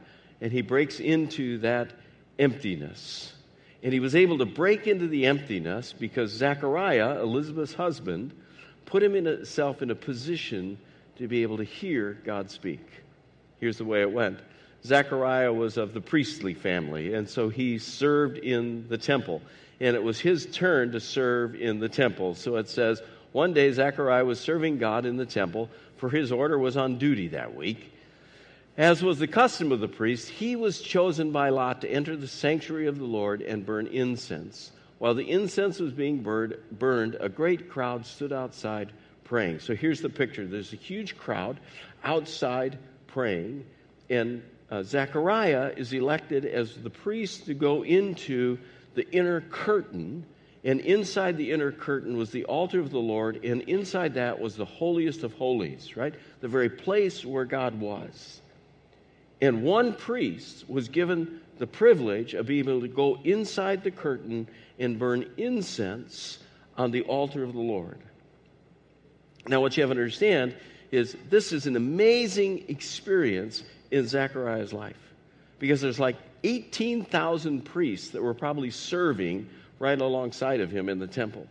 and 0.42 0.52
he 0.52 0.62
breaks 0.62 1.00
into 1.00 1.60
that 1.60 1.94
emptiness. 2.40 3.32
And 3.84 3.94
he 3.94 4.00
was 4.00 4.16
able 4.16 4.40
to 4.40 4.46
break 4.46 4.88
into 4.88 5.08
the 5.08 5.28
emptiness 5.28 5.94
because 5.94 6.32
Zechariah, 6.32 7.22
Elizabeth's 7.22 7.76
husband, 7.76 8.34
put 8.86 9.04
him 9.04 9.16
in 9.16 9.26
himself 9.26 9.84
in 9.84 9.92
a 9.92 9.96
position 9.96 10.80
to 11.18 11.28
be 11.28 11.44
able 11.44 11.58
to 11.58 11.64
hear 11.64 12.18
God 12.26 12.50
speak. 12.50 12.86
Here's 13.60 13.78
the 13.78 13.86
way 13.86 14.02
it 14.02 14.12
went 14.12 14.40
Zechariah 14.86 15.54
was 15.54 15.78
of 15.78 15.94
the 15.94 16.02
priestly 16.02 16.54
family, 16.54 17.14
and 17.14 17.30
so 17.30 17.50
he 17.50 17.80
served 17.80 18.38
in 18.38 18.88
the 18.90 18.98
temple. 18.98 19.42
And 19.80 19.96
it 19.96 20.04
was 20.04 20.20
his 20.20 20.46
turn 20.46 20.92
to 20.92 21.00
serve 21.00 21.56
in 21.56 21.80
the 21.80 21.90
temple. 21.90 22.36
So 22.36 22.58
it 22.58 22.70
says, 22.70 23.02
one 23.32 23.54
day 23.54 23.72
Zechariah 23.72 24.26
was 24.26 24.40
serving 24.40 24.78
God 24.78 25.06
in 25.06 25.18
the 25.18 25.26
temple, 25.26 25.70
for 25.98 26.10
his 26.10 26.32
order 26.32 26.58
was 26.58 26.78
on 26.78 26.98
duty 26.98 27.30
that 27.30 27.56
week. 27.56 27.92
As 28.78 29.04
was 29.04 29.20
the 29.20 29.28
custom 29.28 29.72
of 29.72 29.80
the 29.80 29.88
priest, 29.88 30.30
he 30.30 30.56
was 30.56 30.82
chosen 30.82 31.32
by 31.32 31.50
Lot 31.50 31.82
to 31.82 31.90
enter 31.90 32.16
the 32.16 32.28
sanctuary 32.28 32.88
of 32.88 32.98
the 32.98 33.06
Lord 33.06 33.42
and 33.42 33.66
burn 33.66 33.88
incense. 33.88 34.72
While 35.00 35.14
the 35.14 35.30
incense 35.30 35.80
was 35.80 35.92
being 35.94 36.24
burned, 36.24 37.18
a 37.20 37.30
great 37.30 37.70
crowd 37.70 38.06
stood 38.06 38.34
outside 38.34 38.92
praying. 39.24 39.60
So 39.60 39.76
here's 39.76 40.02
the 40.02 40.10
picture 40.10 40.46
there's 40.46 40.74
a 40.74 40.78
huge 40.78 41.18
crowd 41.18 41.60
outside 42.04 42.78
praying, 43.08 43.66
and 44.10 44.44
uh, 44.70 44.84
Zechariah 44.84 45.74
is 45.76 45.94
elected 45.94 46.46
as 46.46 46.76
the 46.76 46.90
priest 46.90 47.46
to 47.46 47.54
go 47.54 47.84
into 47.84 48.58
the 48.96 49.10
inner 49.12 49.42
curtain. 49.42 50.26
And 50.64 50.80
inside 50.80 51.38
the 51.38 51.52
inner 51.52 51.72
curtain 51.72 52.18
was 52.18 52.32
the 52.32 52.46
altar 52.46 52.80
of 52.80 52.90
the 52.90 53.00
Lord, 53.00 53.44
and 53.44 53.64
inside 53.64 54.14
that 54.14 54.40
was 54.40 54.56
the 54.56 54.66
holiest 54.66 55.24
of 55.24 55.34
holies, 55.34 55.98
right? 55.98 56.14
The 56.40 56.48
very 56.48 56.70
place 56.70 57.26
where 57.26 57.46
God 57.46 57.80
was. 57.80 58.42
And 59.42 59.64
one 59.64 59.94
priest 59.94 60.70
was 60.70 60.88
given 60.88 61.42
the 61.58 61.68
privilege 61.68 62.34
of 62.34 62.46
being 62.46 62.68
able 62.68 62.82
to 62.82 62.88
go 62.88 63.20
inside 63.24 63.84
the 63.84 63.92
curtain 63.92 64.48
and 64.80 64.98
burn 64.98 65.30
incense 65.38 66.40
on 66.78 66.92
the 66.92 67.02
altar 67.02 67.44
of 67.44 67.52
the 67.52 67.60
Lord. 67.60 68.00
Now, 69.48 69.60
what 69.60 69.76
you 69.76 69.84
have 69.84 69.90
to 69.90 70.00
understand 70.00 70.56
is 70.92 71.18
this 71.30 71.52
is 71.52 71.68
an 71.68 71.76
amazing 71.76 72.66
experience 72.70 73.64
in 73.94 74.08
Zechariah's 74.08 74.74
life 74.74 74.98
because 75.60 75.80
there's 75.80 76.00
like 76.00 76.18
18,000 76.44 77.64
priests 77.64 78.10
that 78.10 78.22
were 78.22 78.34
probably 78.34 78.72
serving 78.72 79.48
right 79.78 80.00
alongside 80.02 80.60
of 80.62 80.72
him 80.72 80.90
in 80.90 80.98
the 80.98 81.08
temple. 81.08 81.48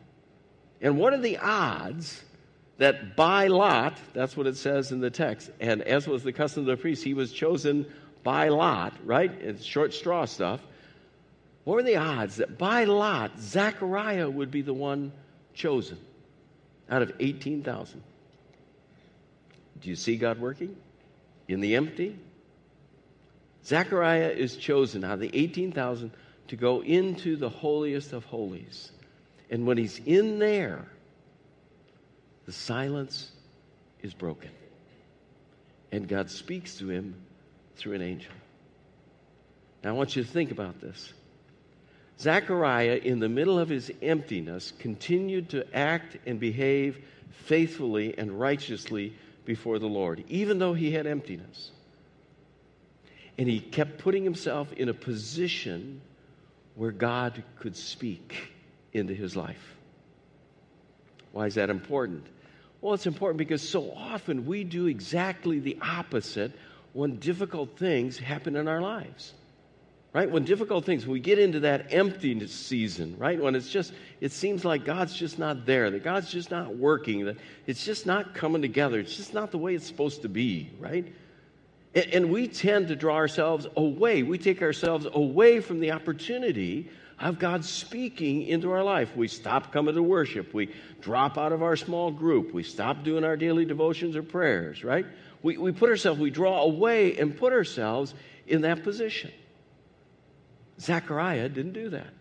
And 0.81 0.99
what 0.99 1.15
are 1.15 1.21
the 1.21 1.39
odds 1.39 2.23
that 2.79 3.15
by 3.15 3.47
lot, 3.47 3.97
that's 4.13 4.37
what 4.37 4.49
it 4.49 4.57
says 4.57 4.91
in 4.91 5.01
the 5.01 5.11
text, 5.11 5.51
and 5.61 5.83
as 5.83 6.09
was 6.09 6.25
the 6.25 6.33
custom 6.33 6.63
of 6.63 6.67
the 6.67 6.77
priests, 6.77 7.05
he 7.05 7.15
was 7.15 7.33
chosen 7.33 7.87
by 8.25 8.49
lot, 8.49 8.93
right? 9.05 9.31
It's 9.31 9.63
short 9.63 9.95
straw 9.95 10.25
stuff. 10.25 10.61
What 11.63 11.75
were 11.75 11.83
the 11.85 11.97
odds 11.97 12.37
that 12.37 12.59
by 12.59 12.85
lot, 12.85 13.39
Zechariah 13.39 14.29
would 14.29 14.51
be 14.51 14.63
the 14.63 14.75
one 14.75 15.13
chosen 15.55 15.99
out 16.91 17.03
of 17.03 17.13
18,000? 17.21 18.03
Do 19.81 19.89
you 19.89 19.97
see 19.97 20.17
God 20.17 20.41
working 20.41 20.77
in 21.47 21.61
the 21.61 21.77
empty? 21.77 22.19
Zechariah 23.65 24.31
is 24.31 24.57
chosen 24.57 25.05
out 25.05 25.15
of 25.15 25.21
the 25.21 25.31
18,000 25.33 26.11
to 26.49 26.57
go 26.57 26.83
into 26.83 27.37
the 27.37 27.49
holiest 27.49 28.13
of 28.13 28.25
holies. 28.25 28.91
And 29.51 29.67
when 29.67 29.79
he's 29.79 30.01
in 30.05 30.39
there, 30.39 30.87
the 32.47 32.53
silence 32.53 33.31
is 34.03 34.15
broken. 34.15 34.51
And 35.93 36.09
God 36.09 36.31
speaks 36.31 36.79
to 36.79 36.89
him 36.89 37.15
through 37.77 37.95
an 37.95 38.03
angel. 38.03 38.33
Now, 39.85 39.91
I 39.91 39.93
want 39.93 40.17
you 40.17 40.23
to 40.23 40.29
think 40.29 40.51
about 40.51 40.81
this. 40.81 41.13
Zechariah, 42.19 43.01
in 43.03 43.19
the 43.19 43.29
middle 43.29 43.59
of 43.59 43.69
his 43.69 43.91
emptiness, 44.01 44.73
continued 44.79 45.51
to 45.51 45.77
act 45.77 46.17
and 46.27 46.39
behave 46.39 46.99
faithfully 47.47 48.17
and 48.17 48.39
righteously 48.39 49.15
before 49.45 49.79
the 49.79 49.89
Lord, 49.89 50.25
even 50.29 50.59
though 50.59 50.75
he 50.75 50.93
had 50.93 51.07
emptiness. 51.07 51.71
And 53.43 53.51
he 53.51 53.59
kept 53.59 53.99
putting 53.99 54.23
himself 54.23 54.73
in 54.75 54.89
a 54.89 54.95
position 54.95 56.01
where 56.77 56.93
God 56.93 57.43
could 57.59 57.75
speak 57.75 58.53
into 58.93 59.15
his 59.15 59.35
life. 59.35 59.75
Why 61.33 61.47
is 61.47 61.57
that 61.57 61.69
important? 61.69 62.25
Well, 62.81 62.95
it's 62.95 63.09
important 63.09 63.39
because 63.39 63.69
so 63.69 63.91
often 63.97 64.47
we 64.47 64.63
do 64.63 64.87
exactly 64.87 65.59
the 65.59 65.77
opposite 65.83 66.53
when 66.93 67.17
difficult 67.17 67.77
things 67.77 68.17
happen 68.17 68.55
in 68.55 68.69
our 68.69 68.81
lives. 68.81 69.33
Right? 70.13 70.31
When 70.31 70.45
difficult 70.45 70.85
things, 70.85 71.05
we 71.05 71.19
get 71.19 71.41
into 71.41 71.59
that 71.61 71.93
emptiness 71.93 72.53
season, 72.53 73.17
right? 73.19 73.43
When 73.43 73.57
it's 73.57 73.71
just, 73.71 73.93
it 74.21 74.31
seems 74.31 74.65
like 74.65 74.85
God's 74.85 75.17
just 75.17 75.41
not 75.41 75.67
there, 75.67 75.91
that 75.91 76.05
God's 76.05 76.31
just 76.31 76.53
not 76.53 76.77
working, 76.77 77.25
that 77.25 77.39
it's 77.67 77.85
just 77.85 78.07
not 78.07 78.35
coming 78.35 78.63
together. 78.63 79.01
It's 79.01 79.17
just 79.17 79.35
not 79.35 79.51
the 79.51 79.59
way 79.59 79.75
it's 79.75 79.87
supposed 79.89 80.23
to 80.23 80.29
be, 80.29 80.71
right? 80.79 81.13
And, 81.95 82.31
we 82.31 82.49
tend 82.49 82.89
to 82.89 82.97
draw 82.97 83.17
ourselves 83.17 83.67
away. 83.77 84.23
We 84.23 84.39
take 84.39 84.63
ourselves 84.63 85.07
away 85.13 85.61
from 85.61 85.81
the 85.81 85.93
opportunity 85.93 86.91
of 87.21 87.39
God 87.39 87.65
speaking 87.65 88.43
into 88.47 88.73
our 88.73 88.83
life. 88.83 89.15
We 89.15 89.29
stop 89.29 89.73
coming 89.73 89.95
to 89.95 90.03
worship. 90.03 90.55
We 90.55 90.75
drop 91.03 91.37
out 91.37 91.53
of 91.53 91.63
our 91.63 91.77
small 91.77 92.11
group. 92.11 92.55
We 92.55 92.63
stop 92.63 93.05
doing 93.05 93.25
our 93.25 93.37
daily 93.37 93.67
devotions 93.67 94.17
or 94.17 94.23
prayers, 94.23 94.83
right? 94.83 95.05
We, 95.43 95.59
we 95.59 95.73
put 95.73 95.91
ourselves, 95.91 96.19
we 96.19 96.31
draw 96.31 96.63
away 96.63 97.19
and 97.19 97.37
put 97.37 97.53
ourselves 97.53 98.15
in 98.47 98.63
that 98.63 98.83
position. 98.83 99.31
Zechariah 100.81 101.49
didn't 101.49 101.75
do 101.75 101.91
that. 101.91 102.13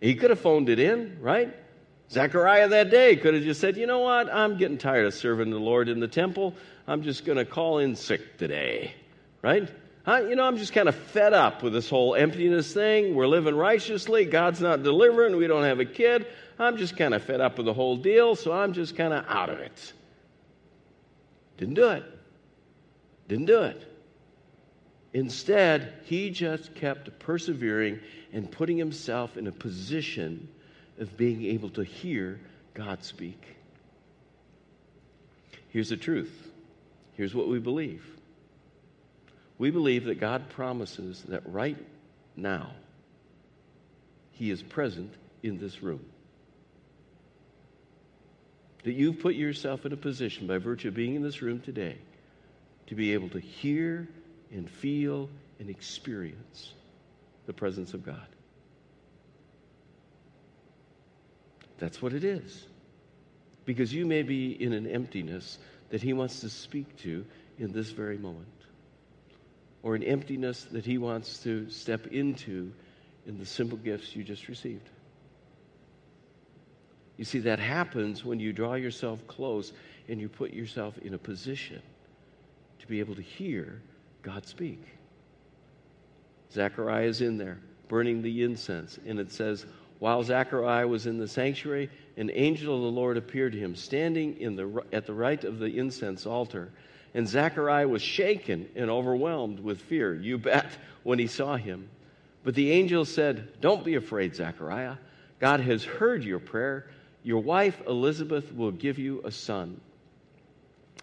He 0.00 0.14
could 0.14 0.30
have 0.30 0.40
phoned 0.40 0.68
it 0.68 0.78
in, 0.78 1.18
right? 1.20 1.54
Zechariah 2.10 2.68
that 2.68 2.90
day 2.90 3.16
could 3.16 3.34
have 3.34 3.42
just 3.42 3.60
said, 3.60 3.76
You 3.76 3.86
know 3.86 4.00
what? 4.00 4.32
I'm 4.32 4.56
getting 4.56 4.78
tired 4.78 5.06
of 5.06 5.14
serving 5.14 5.50
the 5.50 5.58
Lord 5.58 5.88
in 5.88 6.00
the 6.00 6.08
temple. 6.08 6.54
I'm 6.86 7.02
just 7.02 7.24
going 7.24 7.38
to 7.38 7.44
call 7.44 7.78
in 7.78 7.94
sick 7.94 8.38
today. 8.38 8.94
Right? 9.42 9.70
Huh? 10.04 10.22
You 10.28 10.36
know, 10.36 10.44
I'm 10.44 10.56
just 10.56 10.72
kind 10.72 10.88
of 10.88 10.94
fed 10.94 11.34
up 11.34 11.62
with 11.62 11.74
this 11.74 11.90
whole 11.90 12.14
emptiness 12.14 12.72
thing. 12.72 13.14
We're 13.14 13.26
living 13.26 13.54
righteously. 13.54 14.24
God's 14.24 14.60
not 14.60 14.82
delivering. 14.82 15.36
We 15.36 15.46
don't 15.46 15.64
have 15.64 15.80
a 15.80 15.84
kid. 15.84 16.26
I'm 16.58 16.76
just 16.76 16.96
kind 16.96 17.12
of 17.12 17.22
fed 17.22 17.40
up 17.40 17.58
with 17.58 17.66
the 17.66 17.74
whole 17.74 17.96
deal, 17.96 18.34
so 18.34 18.52
I'm 18.52 18.72
just 18.72 18.96
kind 18.96 19.12
of 19.12 19.24
out 19.28 19.50
of 19.50 19.58
it. 19.58 19.92
Didn't 21.58 21.74
do 21.74 21.88
it. 21.90 22.04
Didn't 23.28 23.46
do 23.46 23.62
it. 23.62 23.84
Instead, 25.12 25.92
he 26.04 26.30
just 26.30 26.74
kept 26.74 27.18
persevering 27.18 28.00
and 28.32 28.50
putting 28.50 28.76
himself 28.76 29.36
in 29.36 29.46
a 29.46 29.52
position 29.52 30.48
of 30.98 31.16
being 31.16 31.44
able 31.46 31.70
to 31.70 31.82
hear 31.82 32.40
God 32.74 33.04
speak. 33.04 33.42
Here's 35.68 35.90
the 35.90 35.96
truth. 35.96 36.32
Here's 37.14 37.34
what 37.34 37.48
we 37.48 37.58
believe. 37.58 38.04
We 39.58 39.70
believe 39.70 40.04
that 40.04 40.20
God 40.20 40.50
promises 40.50 41.22
that 41.28 41.42
right 41.46 41.76
now, 42.36 42.70
He 44.30 44.50
is 44.50 44.62
present 44.62 45.12
in 45.42 45.58
this 45.58 45.82
room. 45.82 46.04
That 48.84 48.92
you've 48.92 49.18
put 49.18 49.34
yourself 49.34 49.84
in 49.84 49.92
a 49.92 49.96
position 49.96 50.46
by 50.46 50.58
virtue 50.58 50.88
of 50.88 50.94
being 50.94 51.16
in 51.16 51.22
this 51.22 51.42
room 51.42 51.60
today 51.60 51.98
to 52.86 52.94
be 52.94 53.12
able 53.12 53.28
to 53.30 53.40
hear 53.40 54.08
and 54.52 54.70
feel 54.70 55.28
and 55.58 55.68
experience 55.68 56.72
the 57.46 57.52
presence 57.52 57.94
of 57.94 58.04
God. 58.06 58.26
That's 61.78 62.02
what 62.02 62.12
it 62.12 62.24
is. 62.24 62.66
Because 63.64 63.92
you 63.92 64.06
may 64.06 64.22
be 64.22 64.50
in 64.52 64.72
an 64.72 64.86
emptiness 64.86 65.58
that 65.90 66.02
He 66.02 66.12
wants 66.12 66.40
to 66.40 66.50
speak 66.50 66.96
to 66.98 67.24
in 67.58 67.72
this 67.72 67.90
very 67.90 68.18
moment, 68.18 68.46
or 69.82 69.94
an 69.94 70.02
emptiness 70.02 70.64
that 70.72 70.84
He 70.84 70.98
wants 70.98 71.38
to 71.40 71.68
step 71.70 72.06
into 72.08 72.72
in 73.26 73.38
the 73.38 73.46
simple 73.46 73.78
gifts 73.78 74.14
you 74.14 74.24
just 74.24 74.48
received. 74.48 74.88
You 77.16 77.24
see, 77.24 77.40
that 77.40 77.58
happens 77.58 78.24
when 78.24 78.38
you 78.38 78.52
draw 78.52 78.74
yourself 78.74 79.26
close 79.26 79.72
and 80.08 80.20
you 80.20 80.28
put 80.28 80.52
yourself 80.52 80.96
in 80.98 81.14
a 81.14 81.18
position 81.18 81.82
to 82.78 82.86
be 82.86 83.00
able 83.00 83.16
to 83.16 83.22
hear 83.22 83.82
God 84.22 84.46
speak. 84.46 84.82
Zechariah 86.52 87.06
is 87.06 87.20
in 87.20 87.36
there 87.38 87.58
burning 87.88 88.22
the 88.22 88.42
incense, 88.44 88.98
and 89.06 89.18
it 89.18 89.32
says, 89.32 89.66
while 89.98 90.22
Zechariah 90.22 90.86
was 90.86 91.06
in 91.06 91.18
the 91.18 91.28
sanctuary, 91.28 91.90
an 92.16 92.30
angel 92.32 92.76
of 92.76 92.82
the 92.82 93.00
Lord 93.00 93.16
appeared 93.16 93.52
to 93.52 93.58
him, 93.58 93.74
standing 93.74 94.40
in 94.40 94.54
the, 94.54 94.84
at 94.92 95.06
the 95.06 95.14
right 95.14 95.42
of 95.42 95.58
the 95.58 95.78
incense 95.78 96.26
altar. 96.26 96.70
And 97.14 97.26
Zechariah 97.26 97.88
was 97.88 98.02
shaken 98.02 98.68
and 98.76 98.90
overwhelmed 98.90 99.60
with 99.60 99.80
fear, 99.82 100.14
you 100.14 100.38
bet, 100.38 100.70
when 101.02 101.18
he 101.18 101.26
saw 101.26 101.56
him. 101.56 101.88
But 102.44 102.54
the 102.54 102.70
angel 102.70 103.04
said, 103.04 103.60
Don't 103.60 103.84
be 103.84 103.96
afraid, 103.96 104.36
Zechariah. 104.36 104.96
God 105.40 105.60
has 105.60 105.84
heard 105.84 106.22
your 106.22 106.38
prayer. 106.38 106.88
Your 107.24 107.42
wife 107.42 107.80
Elizabeth 107.86 108.52
will 108.54 108.70
give 108.70 108.98
you 108.98 109.22
a 109.24 109.32
son, 109.32 109.80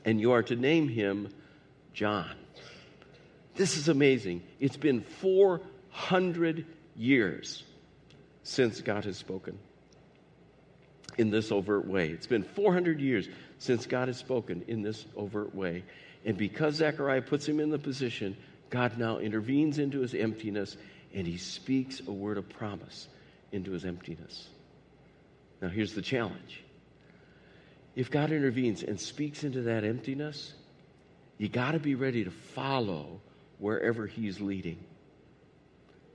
and 0.05 0.19
you 0.19 0.31
are 0.31 0.43
to 0.43 0.55
name 0.55 0.87
him 0.87 1.29
John. 1.93 2.31
This 3.55 3.77
is 3.77 3.89
amazing. 3.89 4.43
It's 4.59 4.77
been 4.77 5.01
400 5.01 6.65
years 6.95 7.63
since 8.45 8.79
God 8.79 9.05
has 9.05 9.17
spoken 9.17 9.57
in 11.17 11.31
this 11.31 11.51
overt 11.51 11.87
way. 11.87 12.09
It's 12.09 12.27
been 12.27 12.43
400 12.43 13.01
years 13.01 13.27
since 13.57 13.87
God 13.87 14.07
has 14.07 14.17
spoken 14.17 14.63
in 14.67 14.83
this 14.83 15.03
overt 15.15 15.55
way. 15.55 15.83
And 16.23 16.37
because 16.37 16.75
Zechariah 16.75 17.23
puts 17.23 17.47
him 17.47 17.59
in 17.59 17.71
the 17.71 17.79
position, 17.79 18.37
God 18.69 18.99
now 18.99 19.17
intervenes 19.17 19.79
into 19.79 20.01
his 20.01 20.13
emptiness 20.13 20.77
and 21.11 21.25
he 21.25 21.37
speaks 21.37 22.01
a 22.07 22.11
word 22.11 22.37
of 22.37 22.47
promise 22.47 23.07
into 23.51 23.71
his 23.71 23.83
emptiness. 23.83 24.47
Now, 25.59 25.69
here's 25.69 25.93
the 25.93 26.03
challenge 26.03 26.61
if 27.95 28.11
God 28.11 28.31
intervenes 28.31 28.83
and 28.83 28.99
speaks 28.99 29.43
into 29.43 29.63
that 29.63 29.83
emptiness, 29.83 30.53
you 31.39 31.49
got 31.49 31.71
to 31.71 31.79
be 31.79 31.95
ready 31.95 32.25
to 32.25 32.31
follow 32.31 33.21
wherever 33.57 34.05
he's 34.05 34.39
leading. 34.39 34.77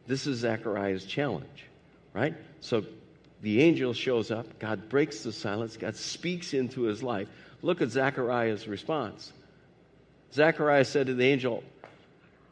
This 0.07 0.29
is 0.29 0.39
Zechariah's 0.39 1.05
challenge 1.05 1.65
right? 2.13 2.35
So 2.61 2.85
the 3.43 3.63
angel 3.63 3.93
shows 3.93 4.31
up. 4.31 4.59
God 4.59 4.89
breaks 4.89 5.23
the 5.23 5.33
silence. 5.33 5.77
God 5.77 5.97
speaks 5.97 6.55
into 6.55 6.83
his 6.83 7.03
life. 7.03 7.29
Look 7.63 7.81
at 7.81 7.91
Zechariah's 7.91 8.69
response. 8.69 9.33
Zechariah 10.33 10.85
said 10.85 11.07
to 11.07 11.15
the 11.15 11.27
angel, 11.27 11.65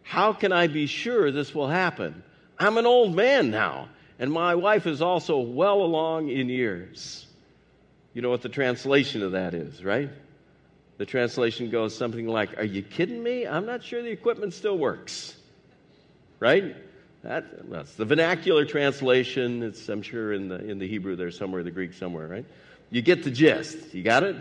How 0.02 0.32
can 0.32 0.52
I 0.52 0.66
be 0.66 0.86
sure 0.86 1.30
this 1.30 1.54
will 1.54 1.68
happen? 1.68 2.22
I'm 2.58 2.76
an 2.76 2.86
old 2.86 3.14
man 3.14 3.50
now, 3.50 3.88
and 4.18 4.32
my 4.32 4.54
wife 4.54 4.86
is 4.86 5.00
also 5.00 5.38
well 5.38 5.82
along 5.82 6.28
in 6.28 6.48
years. 6.48 7.26
You 8.14 8.22
know 8.22 8.30
what 8.30 8.42
the 8.42 8.48
translation 8.48 9.22
of 9.22 9.32
that 9.32 9.54
is, 9.54 9.84
right? 9.84 10.10
The 10.96 11.06
translation 11.06 11.70
goes 11.70 11.94
something 11.94 12.26
like, 12.26 12.58
Are 12.58 12.64
you 12.64 12.82
kidding 12.82 13.22
me? 13.22 13.46
I'm 13.46 13.66
not 13.66 13.82
sure 13.82 14.02
the 14.02 14.10
equipment 14.10 14.54
still 14.54 14.76
works. 14.76 15.36
Right? 16.40 16.76
That, 17.22 17.70
that's 17.70 17.94
the 17.94 18.04
vernacular 18.04 18.64
translation. 18.64 19.62
It's, 19.62 19.88
I'm 19.88 20.02
sure 20.02 20.32
in 20.32 20.48
the, 20.48 20.64
in 20.64 20.78
the 20.78 20.86
Hebrew 20.86 21.16
there 21.16 21.30
somewhere, 21.30 21.62
the 21.62 21.70
Greek 21.70 21.92
somewhere, 21.92 22.28
right? 22.28 22.44
You 22.90 23.02
get 23.02 23.24
the 23.24 23.30
gist. 23.30 23.92
You 23.92 24.02
got 24.02 24.22
it? 24.22 24.36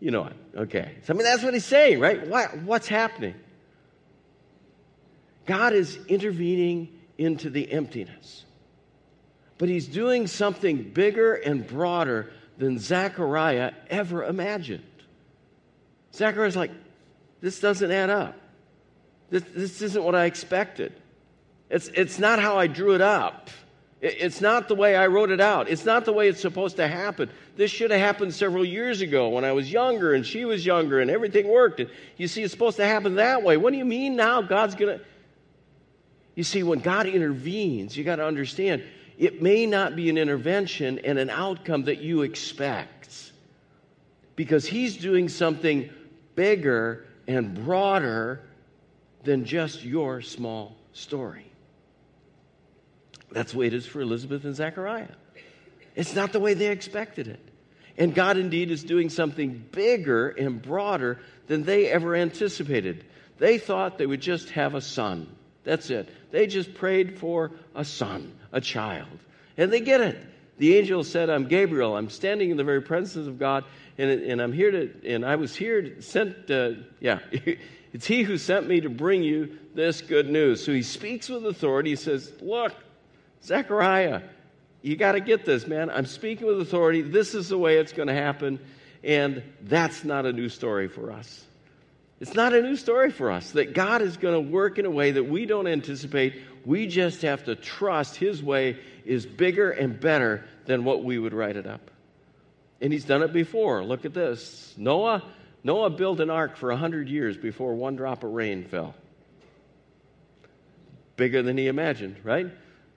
You 0.00 0.10
know 0.10 0.24
it. 0.24 0.36
Okay. 0.56 0.96
So, 1.04 1.14
I 1.14 1.16
mean, 1.16 1.24
that's 1.24 1.42
what 1.42 1.54
he's 1.54 1.64
saying, 1.64 2.00
right? 2.00 2.26
What, 2.26 2.58
what's 2.62 2.88
happening? 2.88 3.34
God 5.46 5.72
is 5.72 5.96
intervening 6.08 6.88
into 7.18 7.50
the 7.50 7.70
emptiness. 7.70 8.44
But 9.58 9.68
he's 9.68 9.86
doing 9.86 10.26
something 10.26 10.90
bigger 10.90 11.34
and 11.34 11.64
broader 11.66 12.32
than 12.58 12.78
Zechariah 12.78 13.72
ever 13.88 14.24
imagined. 14.24 14.84
Zechariah's 16.14 16.56
like, 16.56 16.72
this 17.40 17.60
doesn't 17.60 17.90
add 17.90 18.10
up. 18.10 18.36
This, 19.30 19.44
this 19.54 19.82
isn't 19.82 20.02
what 20.02 20.14
I 20.14 20.26
expected. 20.26 20.92
It's, 21.72 21.88
it's 21.88 22.18
not 22.18 22.38
how 22.38 22.58
I 22.58 22.66
drew 22.66 22.94
it 22.94 23.00
up. 23.00 23.48
It's 24.02 24.42
not 24.42 24.68
the 24.68 24.74
way 24.74 24.94
I 24.94 25.06
wrote 25.06 25.30
it 25.30 25.40
out. 25.40 25.70
It's 25.70 25.86
not 25.86 26.04
the 26.04 26.12
way 26.12 26.28
it's 26.28 26.40
supposed 26.40 26.76
to 26.76 26.86
happen. 26.86 27.30
This 27.56 27.70
should 27.70 27.90
have 27.90 28.00
happened 28.00 28.34
several 28.34 28.64
years 28.64 29.00
ago 29.00 29.30
when 29.30 29.44
I 29.44 29.52
was 29.52 29.72
younger 29.72 30.12
and 30.12 30.26
she 30.26 30.44
was 30.44 30.66
younger 30.66 31.00
and 31.00 31.10
everything 31.10 31.48
worked. 31.48 31.80
And 31.80 31.88
you 32.18 32.28
see, 32.28 32.42
it's 32.42 32.52
supposed 32.52 32.76
to 32.76 32.84
happen 32.84 33.14
that 33.14 33.42
way. 33.42 33.56
What 33.56 33.72
do 33.72 33.78
you 33.78 33.86
mean 33.86 34.16
now 34.16 34.42
God's 34.42 34.74
going 34.74 34.98
to. 34.98 35.04
You 36.34 36.42
see, 36.44 36.62
when 36.62 36.80
God 36.80 37.06
intervenes, 37.06 37.96
you 37.96 38.04
got 38.04 38.16
to 38.16 38.26
understand 38.26 38.82
it 39.16 39.40
may 39.40 39.64
not 39.64 39.96
be 39.96 40.10
an 40.10 40.18
intervention 40.18 40.98
and 40.98 41.18
an 41.18 41.30
outcome 41.30 41.84
that 41.84 42.00
you 42.00 42.22
expect 42.22 43.32
because 44.36 44.66
He's 44.66 44.96
doing 44.96 45.28
something 45.28 45.88
bigger 46.34 47.06
and 47.28 47.54
broader 47.64 48.40
than 49.22 49.44
just 49.44 49.84
your 49.84 50.20
small 50.20 50.76
story. 50.92 51.51
That's 53.32 53.52
the 53.52 53.58
way 53.58 53.66
it 53.66 53.74
is 53.74 53.86
for 53.86 54.00
Elizabeth 54.00 54.44
and 54.44 54.54
Zechariah. 54.54 55.08
It's 55.94 56.14
not 56.14 56.32
the 56.32 56.40
way 56.40 56.54
they 56.54 56.68
expected 56.68 57.28
it. 57.28 57.40
And 57.98 58.14
God 58.14 58.38
indeed 58.38 58.70
is 58.70 58.84
doing 58.84 59.10
something 59.10 59.64
bigger 59.70 60.30
and 60.30 60.60
broader 60.60 61.20
than 61.46 61.64
they 61.64 61.88
ever 61.88 62.16
anticipated. 62.16 63.04
They 63.38 63.58
thought 63.58 63.98
they 63.98 64.06
would 64.06 64.20
just 64.20 64.50
have 64.50 64.74
a 64.74 64.80
son. 64.80 65.28
That's 65.64 65.90
it. 65.90 66.08
They 66.30 66.46
just 66.46 66.74
prayed 66.74 67.18
for 67.18 67.52
a 67.74 67.84
son, 67.84 68.32
a 68.52 68.60
child. 68.60 69.18
And 69.56 69.72
they 69.72 69.80
get 69.80 70.00
it. 70.00 70.18
The 70.58 70.76
angel 70.76 71.04
said, 71.04 71.28
I'm 71.28 71.46
Gabriel. 71.46 71.96
I'm 71.96 72.08
standing 72.08 72.50
in 72.50 72.56
the 72.56 72.64
very 72.64 72.82
presence 72.82 73.26
of 73.26 73.38
God, 73.38 73.64
and, 73.98 74.10
and 74.10 74.40
I'm 74.40 74.52
here 74.52 74.70
to, 74.70 74.90
and 75.04 75.24
I 75.24 75.36
was 75.36 75.54
here 75.56 75.82
to, 75.82 76.02
sent, 76.02 76.50
uh, 76.50 76.72
yeah, 77.00 77.18
it's 77.92 78.06
he 78.06 78.22
who 78.22 78.38
sent 78.38 78.68
me 78.68 78.80
to 78.80 78.88
bring 78.88 79.22
you 79.22 79.58
this 79.74 80.00
good 80.00 80.28
news. 80.30 80.64
So 80.64 80.72
he 80.72 80.82
speaks 80.82 81.28
with 81.28 81.46
authority. 81.46 81.90
He 81.90 81.96
says, 81.96 82.32
Look, 82.40 82.74
Zechariah, 83.44 84.22
you 84.82 84.96
got 84.96 85.12
to 85.12 85.20
get 85.20 85.44
this, 85.44 85.66
man. 85.66 85.90
I'm 85.90 86.06
speaking 86.06 86.46
with 86.46 86.60
authority. 86.60 87.02
This 87.02 87.34
is 87.34 87.48
the 87.48 87.58
way 87.58 87.78
it's 87.78 87.92
going 87.92 88.08
to 88.08 88.14
happen. 88.14 88.60
And 89.04 89.42
that's 89.62 90.04
not 90.04 90.26
a 90.26 90.32
new 90.32 90.48
story 90.48 90.88
for 90.88 91.10
us. 91.10 91.44
It's 92.20 92.34
not 92.34 92.52
a 92.52 92.62
new 92.62 92.76
story 92.76 93.10
for 93.10 93.32
us 93.32 93.50
that 93.52 93.74
God 93.74 94.00
is 94.00 94.16
going 94.16 94.34
to 94.34 94.50
work 94.52 94.78
in 94.78 94.86
a 94.86 94.90
way 94.90 95.10
that 95.10 95.24
we 95.24 95.44
don't 95.44 95.66
anticipate. 95.66 96.40
We 96.64 96.86
just 96.86 97.22
have 97.22 97.44
to 97.44 97.56
trust 97.56 98.14
His 98.14 98.40
way 98.40 98.78
is 99.04 99.26
bigger 99.26 99.72
and 99.72 99.98
better 99.98 100.44
than 100.66 100.84
what 100.84 101.02
we 101.02 101.18
would 101.18 101.34
write 101.34 101.56
it 101.56 101.66
up. 101.66 101.90
And 102.80 102.92
He's 102.92 103.04
done 103.04 103.22
it 103.22 103.32
before. 103.32 103.82
Look 103.82 104.04
at 104.04 104.14
this 104.14 104.72
Noah, 104.76 105.24
Noah 105.64 105.90
built 105.90 106.20
an 106.20 106.30
ark 106.30 106.56
for 106.56 106.68
100 106.68 107.08
years 107.08 107.36
before 107.36 107.74
one 107.74 107.96
drop 107.96 108.22
of 108.22 108.30
rain 108.30 108.64
fell. 108.64 108.94
Bigger 111.16 111.42
than 111.42 111.58
he 111.58 111.66
imagined, 111.66 112.16
right? 112.22 112.46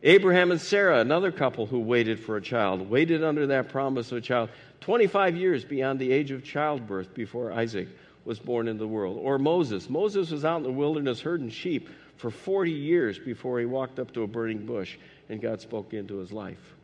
Abraham 0.04 0.52
and 0.52 0.62
Sarah, 0.62 1.00
another 1.00 1.32
couple 1.32 1.66
who 1.66 1.80
waited 1.80 2.20
for 2.20 2.38
a 2.38 2.42
child, 2.42 2.90
waited 2.90 3.24
under 3.24 3.48
that 3.48 3.70
promise 3.70 4.12
of 4.12 4.20
a 4.20 4.22
child 4.22 4.50
25 4.82 5.36
years 5.36 5.66
beyond 5.66 6.00
the 6.00 6.12
age 6.12 6.32
of 6.32 6.44
childbirth 6.44 7.14
before 7.14 7.52
Isaac 7.52 7.88
was 8.24 8.40
born 8.40 8.68
into 8.68 8.80
the 8.80 8.88
world. 8.88 9.18
Or 9.20 9.40
Moses. 9.40 9.90
Moses 9.90 10.32
was 10.32 10.46
out 10.46 10.58
in 10.58 10.64
the 10.64 10.72
wilderness 10.72 11.22
herding 11.22 11.50
sheep 11.50 11.90
for 12.18 12.30
40 12.30 12.72
years 12.72 13.20
before 13.20 13.60
he 13.60 13.66
walked 13.66 14.00
up 14.00 14.12
to 14.14 14.24
a 14.24 14.28
burning 14.28 14.66
bush 14.66 14.98
and 15.30 15.42
God 15.42 15.62
spoke 15.62 15.94
into 15.94 16.18
his 16.18 16.32
life. 16.32 16.76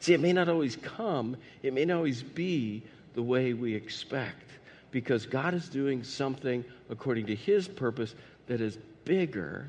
See, 0.00 0.14
it 0.14 0.20
may 0.20 0.32
not 0.32 0.48
always 0.48 0.76
come, 0.76 1.36
it 1.62 1.72
may 1.74 1.84
not 1.84 1.96
always 1.96 2.22
be 2.22 2.82
the 3.14 3.22
way 3.22 3.52
we 3.52 3.74
expect 3.74 4.50
because 4.90 5.26
God 5.26 5.54
is 5.54 5.68
doing 5.68 6.02
something 6.02 6.64
according 6.88 7.26
to 7.26 7.34
his 7.34 7.68
purpose 7.68 8.14
that 8.46 8.60
is 8.60 8.78
bigger 9.04 9.68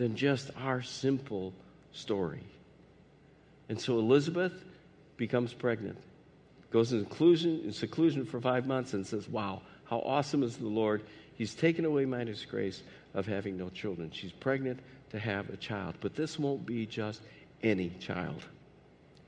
than 0.00 0.16
just 0.16 0.50
our 0.56 0.80
simple 0.80 1.52
story. 1.92 2.42
And 3.68 3.78
so 3.78 3.98
Elizabeth 3.98 4.54
becomes 5.18 5.52
pregnant, 5.52 5.98
goes 6.70 6.94
in 6.94 7.04
seclusion, 7.04 7.60
in 7.66 7.72
seclusion 7.74 8.24
for 8.24 8.40
five 8.40 8.66
months, 8.66 8.94
and 8.94 9.06
says, 9.06 9.28
Wow, 9.28 9.60
how 9.84 9.98
awesome 9.98 10.42
is 10.42 10.56
the 10.56 10.66
Lord! 10.66 11.02
He's 11.34 11.54
taken 11.54 11.84
away 11.84 12.06
my 12.06 12.24
disgrace 12.24 12.82
of 13.12 13.26
having 13.26 13.58
no 13.58 13.68
children. 13.68 14.10
She's 14.10 14.32
pregnant 14.32 14.80
to 15.10 15.18
have 15.18 15.50
a 15.50 15.58
child. 15.58 15.96
But 16.00 16.14
this 16.14 16.38
won't 16.38 16.64
be 16.64 16.86
just 16.86 17.20
any 17.62 17.90
child. 18.00 18.42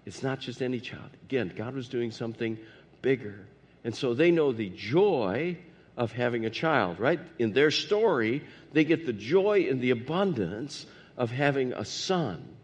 It's 0.07 0.23
not 0.23 0.41
just 0.41 0.63
any 0.63 0.81
child. 0.81 1.11
Again, 1.25 1.53
God 1.55 1.75
was 1.75 1.87
doing 1.87 2.11
something 2.11 2.59
bigger. 3.03 3.41
And 3.85 3.95
so 3.95 4.15
they 4.15 4.31
know 4.31 4.53
the 4.53 4.71
joy 4.71 5.59
of 5.97 6.13
having 6.13 6.47
a 6.47 6.51
child, 6.51 6.99
right? 6.99 7.21
In 7.39 7.53
their 7.53 7.71
story, 7.71 8.43
they 8.73 8.85
get 8.85 9.07
the 9.07 9.13
joy 9.13 9.67
and 9.69 9.81
the 9.81 9.91
abundance 9.91 10.87
of 11.17 11.31
having 11.31 11.73
a 11.73 11.85
son. 11.85 12.57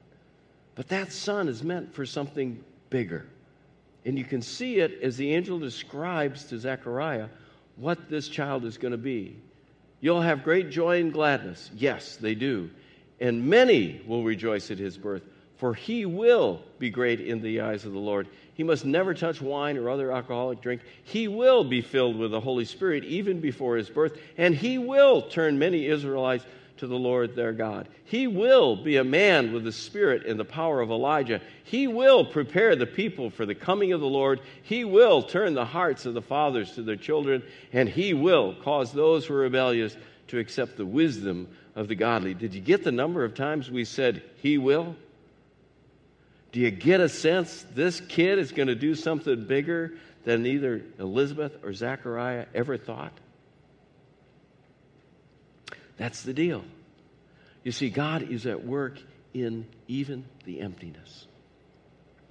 But 0.75 0.89
that 0.89 1.13
son 1.13 1.49
is 1.49 1.63
meant 1.63 1.95
for 1.95 2.07
something 2.07 2.63
bigger. 2.91 3.27
And 4.05 4.19
you 4.19 4.25
can 4.25 4.43
see 4.43 4.79
it 4.79 5.03
as 5.03 5.17
the 5.17 5.35
angel 5.35 5.59
describes 5.59 6.45
to 6.45 6.59
Zechariah 6.59 7.29
what 7.77 8.09
this 8.09 8.29
child 8.29 8.65
is 8.65 8.79
going 8.79 8.93
to 8.93 8.99
be. 8.99 9.37
You'll 10.01 10.23
have 10.23 10.45
great 10.45 10.71
joy 10.71 11.01
and 11.01 11.13
gladness. 11.13 11.71
Yes, 11.75 12.17
they 12.17 12.35
do. 12.35 12.71
And 13.21 13.47
many 13.47 14.01
will 14.07 14.23
rejoice 14.23 14.71
at 14.71 14.79
his 14.79 14.97
birth, 14.97 15.23
for 15.59 15.75
he 15.75 16.07
will 16.07 16.63
be 16.79 16.89
great 16.89 17.21
in 17.21 17.43
the 17.43 17.61
eyes 17.61 17.85
of 17.85 17.93
the 17.93 17.99
Lord. 17.99 18.29
He 18.55 18.63
must 18.63 18.85
never 18.85 19.13
touch 19.13 19.41
wine 19.41 19.77
or 19.77 19.91
other 19.91 20.11
alcoholic 20.13 20.61
drink. 20.61 20.83
He 21.05 21.29
will 21.29 21.65
be 21.65 21.83
filled 21.83 22.17
with 22.17 22.31
the 22.31 22.41
Holy 22.41 22.65
Spirit 22.65 23.05
even 23.05 23.41
before 23.41 23.77
his 23.77 23.91
birth, 23.91 24.19
and 24.37 24.55
he 24.55 24.79
will 24.79 25.23
turn 25.23 25.59
many 25.59 25.87
Israelites 25.87 26.45
to 26.79 26.87
the 26.87 26.97
Lord 26.97 27.35
their 27.35 27.53
God. 27.53 27.89
He 28.05 28.27
will 28.29 28.77
be 28.77 28.97
a 28.97 29.05
man 29.05 29.53
with 29.53 29.65
the 29.65 29.73
spirit 29.73 30.27
and 30.27 30.39
the 30.39 30.45
power 30.45 30.81
of 30.81 30.91
Elijah. 30.91 31.41
He 31.65 31.89
will 31.89 32.25
prepare 32.25 32.77
the 32.77 32.87
people 32.87 33.31
for 33.31 33.45
the 33.45 33.55
coming 33.55 33.93
of 33.93 34.01
the 34.01 34.07
Lord. 34.07 34.41
He 34.63 34.85
will 34.85 35.23
turn 35.23 35.55
the 35.55 35.65
hearts 35.65 36.07
of 36.07 36.15
the 36.15 36.23
fathers 36.23 36.73
to 36.73 36.83
their 36.83 36.97
children, 36.97 37.43
and 37.73 37.89
he 37.89 38.15
will 38.15 38.55
cause 38.63 38.93
those 38.93 39.27
who 39.27 39.35
are 39.35 39.39
rebellious 39.39 39.97
to 40.29 40.39
accept 40.39 40.77
the 40.77 40.87
wisdom 40.87 41.49
of 41.75 41.89
the 41.89 41.95
godly. 41.95 42.35
Did 42.35 42.55
you 42.55 42.61
get 42.61 42.85
the 42.85 42.93
number 42.93 43.25
of 43.25 43.35
times 43.35 43.71
we 43.71 43.85
said, 43.85 44.23
He 44.37 44.57
will? 44.59 44.95
Do 46.53 46.61
you 46.61 46.71
get 46.71 47.01
a 47.01 47.09
sense 47.09 47.65
this 47.75 48.01
kid 48.01 48.39
is 48.39 48.53
going 48.53 48.69
to 48.69 48.75
do 48.75 48.95
something 48.95 49.45
bigger 49.45 49.93
than 50.25 50.47
either 50.47 50.83
Elizabeth 50.99 51.59
or 51.63 51.73
Zachariah 51.73 52.47
ever 52.55 52.77
thought? 52.77 53.13
That's 55.99 56.23
the 56.23 56.33
deal. 56.33 56.65
You 57.65 57.73
see, 57.73 57.91
God 57.91 58.23
is 58.23 58.47
at 58.47 58.65
work 58.65 58.99
in 59.35 59.67
even 59.89 60.25
the 60.45 60.61
emptiness. 60.61 61.27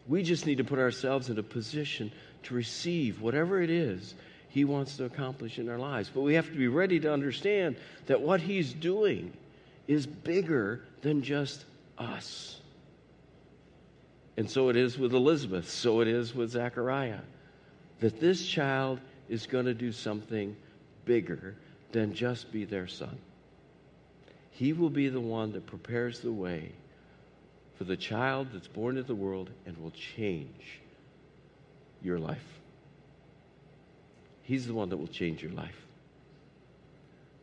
We 0.08 0.24
just 0.24 0.46
need 0.46 0.58
to 0.60 0.64
put 0.64 0.80
ourselves 0.80 1.30
in 1.30 1.38
a 1.38 1.44
position 1.44 2.12
to 2.44 2.54
receive 2.54 3.22
whatever 3.22 3.62
it 3.62 3.70
is 3.70 4.16
He 4.50 4.64
wants 4.64 4.98
to 4.98 5.06
accomplish 5.06 5.60
in 5.60 5.70
our 5.70 5.78
lives. 5.78 6.10
But 6.14 6.22
we 6.22 6.36
have 6.36 6.48
to 6.48 6.58
be 6.58 6.70
ready 6.70 7.00
to 7.02 7.12
understand 7.12 7.76
that 8.08 8.22
what 8.22 8.40
He's 8.40 8.74
doing 8.74 9.34
is 9.88 10.08
bigger 10.08 10.82
than 11.02 11.22
just 11.22 11.66
us. 11.98 12.60
And 14.38 14.50
so 14.50 14.70
it 14.70 14.76
is 14.76 15.00
with 15.00 15.14
Elizabeth, 15.14 15.70
so 15.70 16.02
it 16.02 16.08
is 16.08 16.36
with 16.36 16.52
Zechariah. 16.52 17.22
That 18.00 18.20
this 18.20 18.46
child 18.46 19.00
is 19.28 19.48
going 19.48 19.66
to 19.66 19.74
do 19.74 19.92
something 19.92 20.56
bigger 21.06 21.56
than 21.92 22.14
just 22.14 22.52
be 22.52 22.64
their 22.64 22.88
son. 22.88 23.18
He 24.52 24.74
will 24.74 24.92
be 24.92 25.10
the 25.10 25.20
one 25.20 25.52
that 25.54 25.66
prepares 25.66 26.20
the 26.20 26.32
way 26.32 26.72
for 27.78 27.84
the 27.84 27.98
child 27.98 28.48
that's 28.54 28.68
born 28.68 28.98
into 28.98 29.08
the 29.08 29.16
world 29.16 29.50
and 29.66 29.78
will 29.78 29.92
change 29.92 30.80
your 32.02 32.20
life. 32.20 32.60
He's 34.44 34.66
the 34.66 34.74
one 34.74 34.90
that 34.90 34.98
will 34.98 35.08
change 35.08 35.44
your 35.44 35.52
life. 35.52 35.86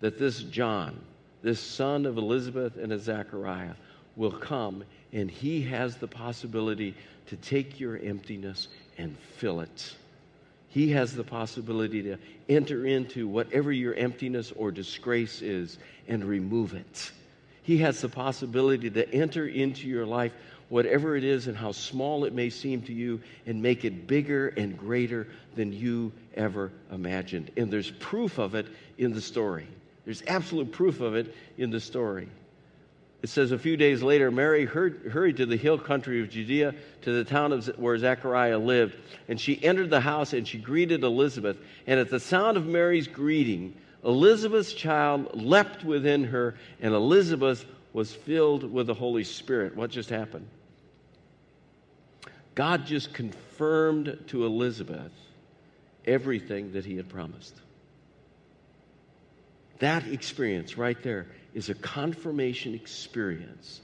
That 0.01 0.19
this 0.19 0.43
John, 0.43 1.01
this 1.43 1.61
son 1.61 2.07
of 2.07 2.17
Elizabeth 2.17 2.77
and 2.77 2.93
of 2.93 3.01
Zachariah, 3.01 3.75
will 4.17 4.33
come 4.33 4.85
and 5.15 5.31
he 5.31 5.63
has 5.63 5.97
the 5.97 6.09
possibility 6.09 6.95
to 7.29 7.37
take 7.37 7.81
your 7.81 7.97
emptiness 7.97 8.69
and 8.99 9.17
fill 9.39 9.61
it 9.61 9.95
he 10.75 10.91
has 10.91 11.15
the 11.15 11.23
possibility 11.23 12.03
to 12.03 12.19
enter 12.49 12.85
into 12.85 13.29
whatever 13.29 13.71
your 13.71 13.95
emptiness 13.95 14.53
or 14.57 14.73
disgrace 14.73 15.41
is 15.41 15.79
and 16.09 16.25
remove 16.25 16.75
it. 16.75 17.13
He 17.63 17.79
has 17.79 18.01
the 18.01 18.09
possibility 18.09 18.91
to 18.91 19.09
enter 19.15 19.47
into 19.47 19.87
your 19.87 20.05
life, 20.05 20.33
whatever 20.71 21.15
it 21.15 21.23
is 21.23 21.47
and 21.47 21.57
how 21.57 21.71
small 21.71 22.25
it 22.25 22.33
may 22.33 22.51
seem 22.51 22.83
to 22.83 22.93
you, 22.93 23.21
and 23.47 23.63
make 23.63 23.85
it 23.85 24.09
bigger 24.09 24.49
and 24.49 24.77
greater 24.77 25.29
than 25.55 25.73
you 25.73 26.11
ever 26.35 26.73
imagined. 26.91 27.53
And 27.57 27.71
there's 27.71 27.93
proof 27.93 28.39
of 28.39 28.57
it 28.57 28.67
in 28.99 29.13
the 29.13 29.21
story. 29.21 29.69
There's 30.05 30.25
absolute 30.27 30.73
proof 30.73 31.01
of 31.01 31.15
it 31.15 31.37
in 31.57 31.71
the 31.71 31.79
story. 31.79 32.29
It 33.25 33.31
says 33.31 33.53
a 33.53 33.59
few 33.59 33.79
days 33.79 34.03
later, 34.03 34.31
Mary 34.31 34.67
hurried 34.67 35.39
to 35.39 35.47
the 35.47 35.57
hill 35.57 35.79
country 35.79 36.21
of 36.21 36.29
Judea 36.29 36.75
to 37.01 37.11
the 37.11 37.25
town 37.25 37.53
of 37.53 37.67
where 37.79 37.97
Zechariah 37.97 38.59
lived. 38.59 38.99
And 39.29 39.41
she 39.41 39.65
entered 39.65 39.89
the 39.89 40.03
house 40.03 40.35
and 40.35 40.47
she 40.47 40.59
greeted 40.59 41.03
Elizabeth. 41.03 41.57
And 41.87 41.99
at 41.99 42.11
the 42.11 42.21
sound 42.21 42.59
of 42.59 42.67
Mary's 42.67 43.09
greeting, 43.09 43.77
Elizabeth's 44.05 44.75
child 44.75 45.43
leapt 45.43 45.85
within 45.85 46.25
her, 46.25 46.57
and 46.83 46.93
Elizabeth 46.93 47.65
was 47.95 48.13
filled 48.13 48.71
with 48.71 48.89
the 48.89 48.95
Holy 48.95 49.25
Spirit. 49.25 49.75
What 49.75 49.91
just 49.91 50.11
happened? 50.11 50.47
God 52.55 52.85
just 52.85 53.15
confirmed 53.15 54.19
to 54.27 54.45
Elizabeth 54.45 55.13
everything 56.05 56.73
that 56.73 56.85
he 56.85 56.99
had 56.99 57.09
promised. 57.09 57.55
That 59.79 60.07
experience 60.09 60.77
right 60.77 61.03
there 61.03 61.25
is 61.55 61.71
a 61.71 61.75
confirmation 61.75 62.75
experience 62.75 63.81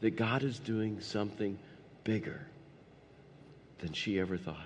that 0.00 0.16
God 0.16 0.42
is 0.42 0.58
doing 0.58 1.00
something 1.00 1.58
bigger 2.04 2.40
than 3.78 3.92
she 3.92 4.20
ever 4.20 4.36
thought. 4.36 4.56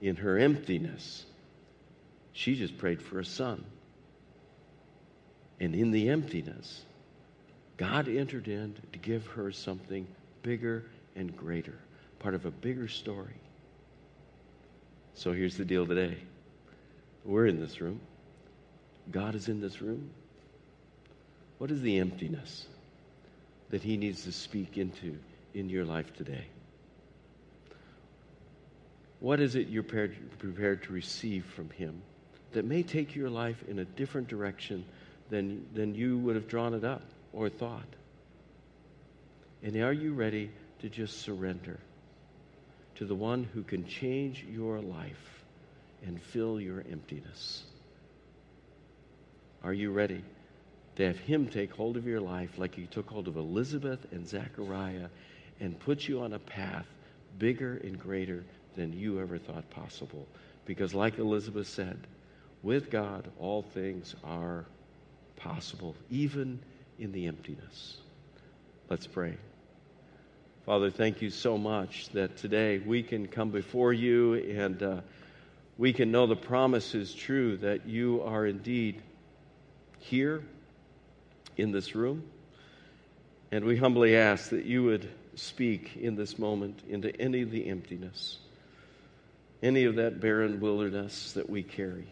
In 0.00 0.16
her 0.16 0.38
emptiness, 0.38 1.24
she 2.32 2.56
just 2.56 2.76
prayed 2.78 3.00
for 3.00 3.20
a 3.20 3.24
son. 3.24 3.64
And 5.60 5.74
in 5.74 5.92
the 5.92 6.08
emptiness, 6.08 6.82
God 7.76 8.08
entered 8.08 8.48
in 8.48 8.74
to 8.92 8.98
give 8.98 9.26
her 9.28 9.52
something 9.52 10.06
bigger 10.42 10.84
and 11.14 11.34
greater, 11.36 11.78
part 12.18 12.34
of 12.34 12.44
a 12.44 12.50
bigger 12.50 12.88
story. 12.88 13.36
So 15.14 15.32
here's 15.32 15.56
the 15.56 15.64
deal 15.64 15.86
today. 15.86 16.18
We're 17.24 17.46
in 17.46 17.60
this 17.60 17.80
room. 17.80 18.00
God 19.10 19.36
is 19.36 19.48
in 19.48 19.60
this 19.60 19.80
room. 19.80 20.10
What 21.58 21.70
is 21.70 21.80
the 21.80 21.98
emptiness 21.98 22.66
that 23.70 23.82
He 23.82 23.96
needs 23.96 24.24
to 24.24 24.32
speak 24.32 24.76
into 24.76 25.18
in 25.54 25.68
your 25.68 25.84
life 25.84 26.14
today? 26.14 26.46
What 29.20 29.40
is 29.40 29.54
it 29.54 29.68
you're 29.68 29.82
prepared, 29.82 30.82
to 30.82 30.92
receive 30.92 31.44
from 31.46 31.70
Him 31.70 32.02
that 32.52 32.64
may 32.64 32.82
take 32.82 33.16
your 33.16 33.30
life 33.30 33.62
in 33.68 33.78
a 33.78 33.84
different 33.84 34.28
direction 34.28 34.84
than, 35.30 35.66
than 35.72 35.94
you 35.94 36.18
would 36.18 36.34
have 36.34 36.48
drawn 36.48 36.74
it 36.74 36.84
up 36.84 37.02
or 37.32 37.48
thought? 37.48 37.88
And 39.62 39.76
are 39.76 39.92
you 39.92 40.12
ready 40.12 40.50
to 40.80 40.88
just 40.90 41.22
surrender 41.22 41.78
to 42.96 43.06
the 43.06 43.14
one 43.14 43.44
who 43.44 43.62
can 43.62 43.86
change 43.86 44.44
your 44.52 44.80
life 44.80 45.44
and 46.04 46.20
fill 46.20 46.60
your 46.60 46.84
emptiness? 46.90 47.62
Are 49.62 49.72
you 49.72 49.90
ready 49.90 50.22
to 50.96 51.06
have 51.06 51.18
Him 51.18 51.48
take 51.48 51.72
hold 51.72 51.96
of 51.96 52.06
your 52.06 52.20
life 52.20 52.58
like 52.58 52.74
He 52.74 52.86
took 52.86 53.08
hold 53.08 53.28
of 53.28 53.36
Elizabeth 53.36 54.00
and 54.12 54.28
Zechariah 54.28 55.08
and 55.60 55.78
put 55.80 56.06
you 56.06 56.20
on 56.20 56.32
a 56.32 56.38
path 56.38 56.86
bigger 57.38 57.76
and 57.82 57.98
greater 57.98 58.44
than 58.76 58.92
you 58.92 59.20
ever 59.20 59.38
thought 59.38 59.68
possible? 59.70 60.26
Because, 60.66 60.94
like 60.94 61.18
Elizabeth 61.18 61.68
said, 61.68 61.98
with 62.62 62.90
God, 62.90 63.30
all 63.38 63.62
things 63.62 64.14
are 64.24 64.64
possible, 65.36 65.94
even 66.10 66.58
in 66.98 67.12
the 67.12 67.26
emptiness. 67.26 67.98
Let's 68.88 69.06
pray. 69.06 69.36
Father, 70.64 70.90
thank 70.90 71.20
you 71.20 71.28
so 71.28 71.58
much 71.58 72.08
that 72.10 72.38
today 72.38 72.78
we 72.78 73.02
can 73.02 73.26
come 73.26 73.50
before 73.50 73.92
you 73.92 74.34
and 74.34 74.82
uh, 74.82 75.00
we 75.76 75.92
can 75.92 76.10
know 76.10 76.26
the 76.26 76.36
promise 76.36 76.94
is 76.94 77.12
true 77.12 77.58
that 77.58 77.86
you 77.86 78.22
are 78.22 78.46
indeed 78.46 79.02
here 79.98 80.42
in 81.56 81.72
this 81.72 81.94
room. 81.94 82.24
And 83.50 83.64
we 83.64 83.76
humbly 83.76 84.16
ask 84.16 84.50
that 84.50 84.64
you 84.64 84.84
would 84.84 85.08
speak 85.36 85.96
in 85.96 86.16
this 86.16 86.38
moment 86.38 86.82
into 86.88 87.14
any 87.20 87.42
of 87.42 87.50
the 87.50 87.68
emptiness, 87.68 88.38
any 89.62 89.84
of 89.84 89.96
that 89.96 90.20
barren 90.20 90.60
wilderness 90.60 91.32
that 91.32 91.48
we 91.48 91.62
carry. 91.62 92.08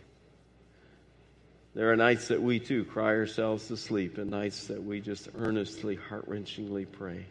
There 1.74 1.90
are 1.90 1.96
nights 1.96 2.28
that 2.28 2.42
we 2.42 2.60
too 2.60 2.84
cry 2.84 3.14
ourselves 3.16 3.68
to 3.68 3.76
sleep, 3.76 4.18
and 4.18 4.30
nights 4.30 4.66
that 4.66 4.82
we 4.82 5.00
just 5.00 5.28
earnestly, 5.38 5.94
heart 5.94 6.28
wrenchingly 6.28 6.86
pray. 6.90 7.24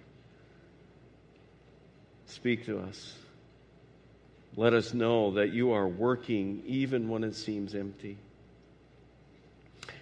Speak 2.25 2.65
to 2.65 2.79
us. 2.79 3.13
Let 4.55 4.73
us 4.73 4.93
know 4.93 5.31
that 5.31 5.53
you 5.53 5.71
are 5.71 5.87
working 5.87 6.63
even 6.65 7.07
when 7.07 7.23
it 7.23 7.35
seems 7.35 7.75
empty. 7.75 8.17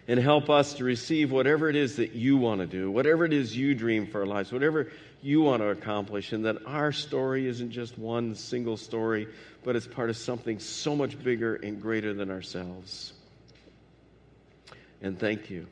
And 0.10 0.20
help 0.20 0.50
us 0.50 0.74
to 0.74 0.84
receive 0.84 1.32
whatever 1.32 1.70
it 1.70 1.76
is 1.76 1.98
that 1.98 2.14
you 2.14 2.36
want 2.36 2.62
to 2.62 2.66
do, 2.66 2.90
whatever 2.90 3.26
it 3.26 3.32
is 3.32 3.56
you 3.56 3.76
dream 3.76 4.08
for 4.08 4.22
our 4.22 4.26
lives, 4.26 4.52
whatever 4.52 4.92
you 5.22 5.42
want 5.42 5.62
to 5.62 5.68
accomplish, 5.68 6.34
and 6.34 6.46
that 6.46 6.58
our 6.66 6.92
story 6.92 7.46
isn't 7.46 7.70
just 7.70 7.96
one 7.96 8.34
single 8.34 8.76
story, 8.76 9.28
but 9.64 9.76
it's 9.76 9.86
part 9.86 10.10
of 10.10 10.18
something 10.18 10.58
so 10.58 10.96
much 10.96 11.22
bigger 11.24 11.54
and 11.58 11.80
greater 11.80 12.12
than 12.16 12.32
ourselves. 12.32 13.14
And 15.00 15.20
thank 15.20 15.52
you 15.52 15.68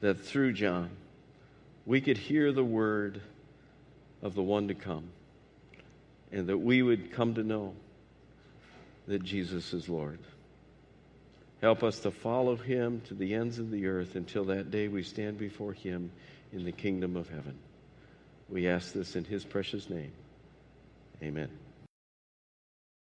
that 0.00 0.20
through 0.20 0.54
John, 0.54 0.90
we 1.86 2.00
could 2.00 2.18
hear 2.18 2.50
the 2.50 2.64
word 2.64 3.22
of 4.22 4.34
the 4.34 4.42
one 4.42 4.66
to 4.66 4.74
come, 4.74 5.08
and 6.32 6.48
that 6.48 6.58
we 6.58 6.82
would 6.82 7.12
come 7.12 7.34
to 7.34 7.44
know 7.44 7.74
that 9.06 9.22
Jesus 9.22 9.72
is 9.72 9.88
Lord. 9.88 10.18
Help 11.60 11.82
us 11.82 12.00
to 12.00 12.10
follow 12.10 12.56
him 12.56 13.02
to 13.08 13.14
the 13.14 13.34
ends 13.34 13.58
of 13.58 13.70
the 13.70 13.86
earth 13.86 14.16
until 14.16 14.44
that 14.44 14.70
day 14.70 14.88
we 14.88 15.02
stand 15.02 15.38
before 15.38 15.72
him 15.72 16.10
in 16.52 16.64
the 16.64 16.72
kingdom 16.72 17.16
of 17.16 17.28
heaven. 17.28 17.58
We 18.48 18.68
ask 18.68 18.92
this 18.92 19.14
in 19.14 19.24
his 19.24 19.44
precious 19.44 19.90
name. 19.90 20.12
Amen. 21.22 21.59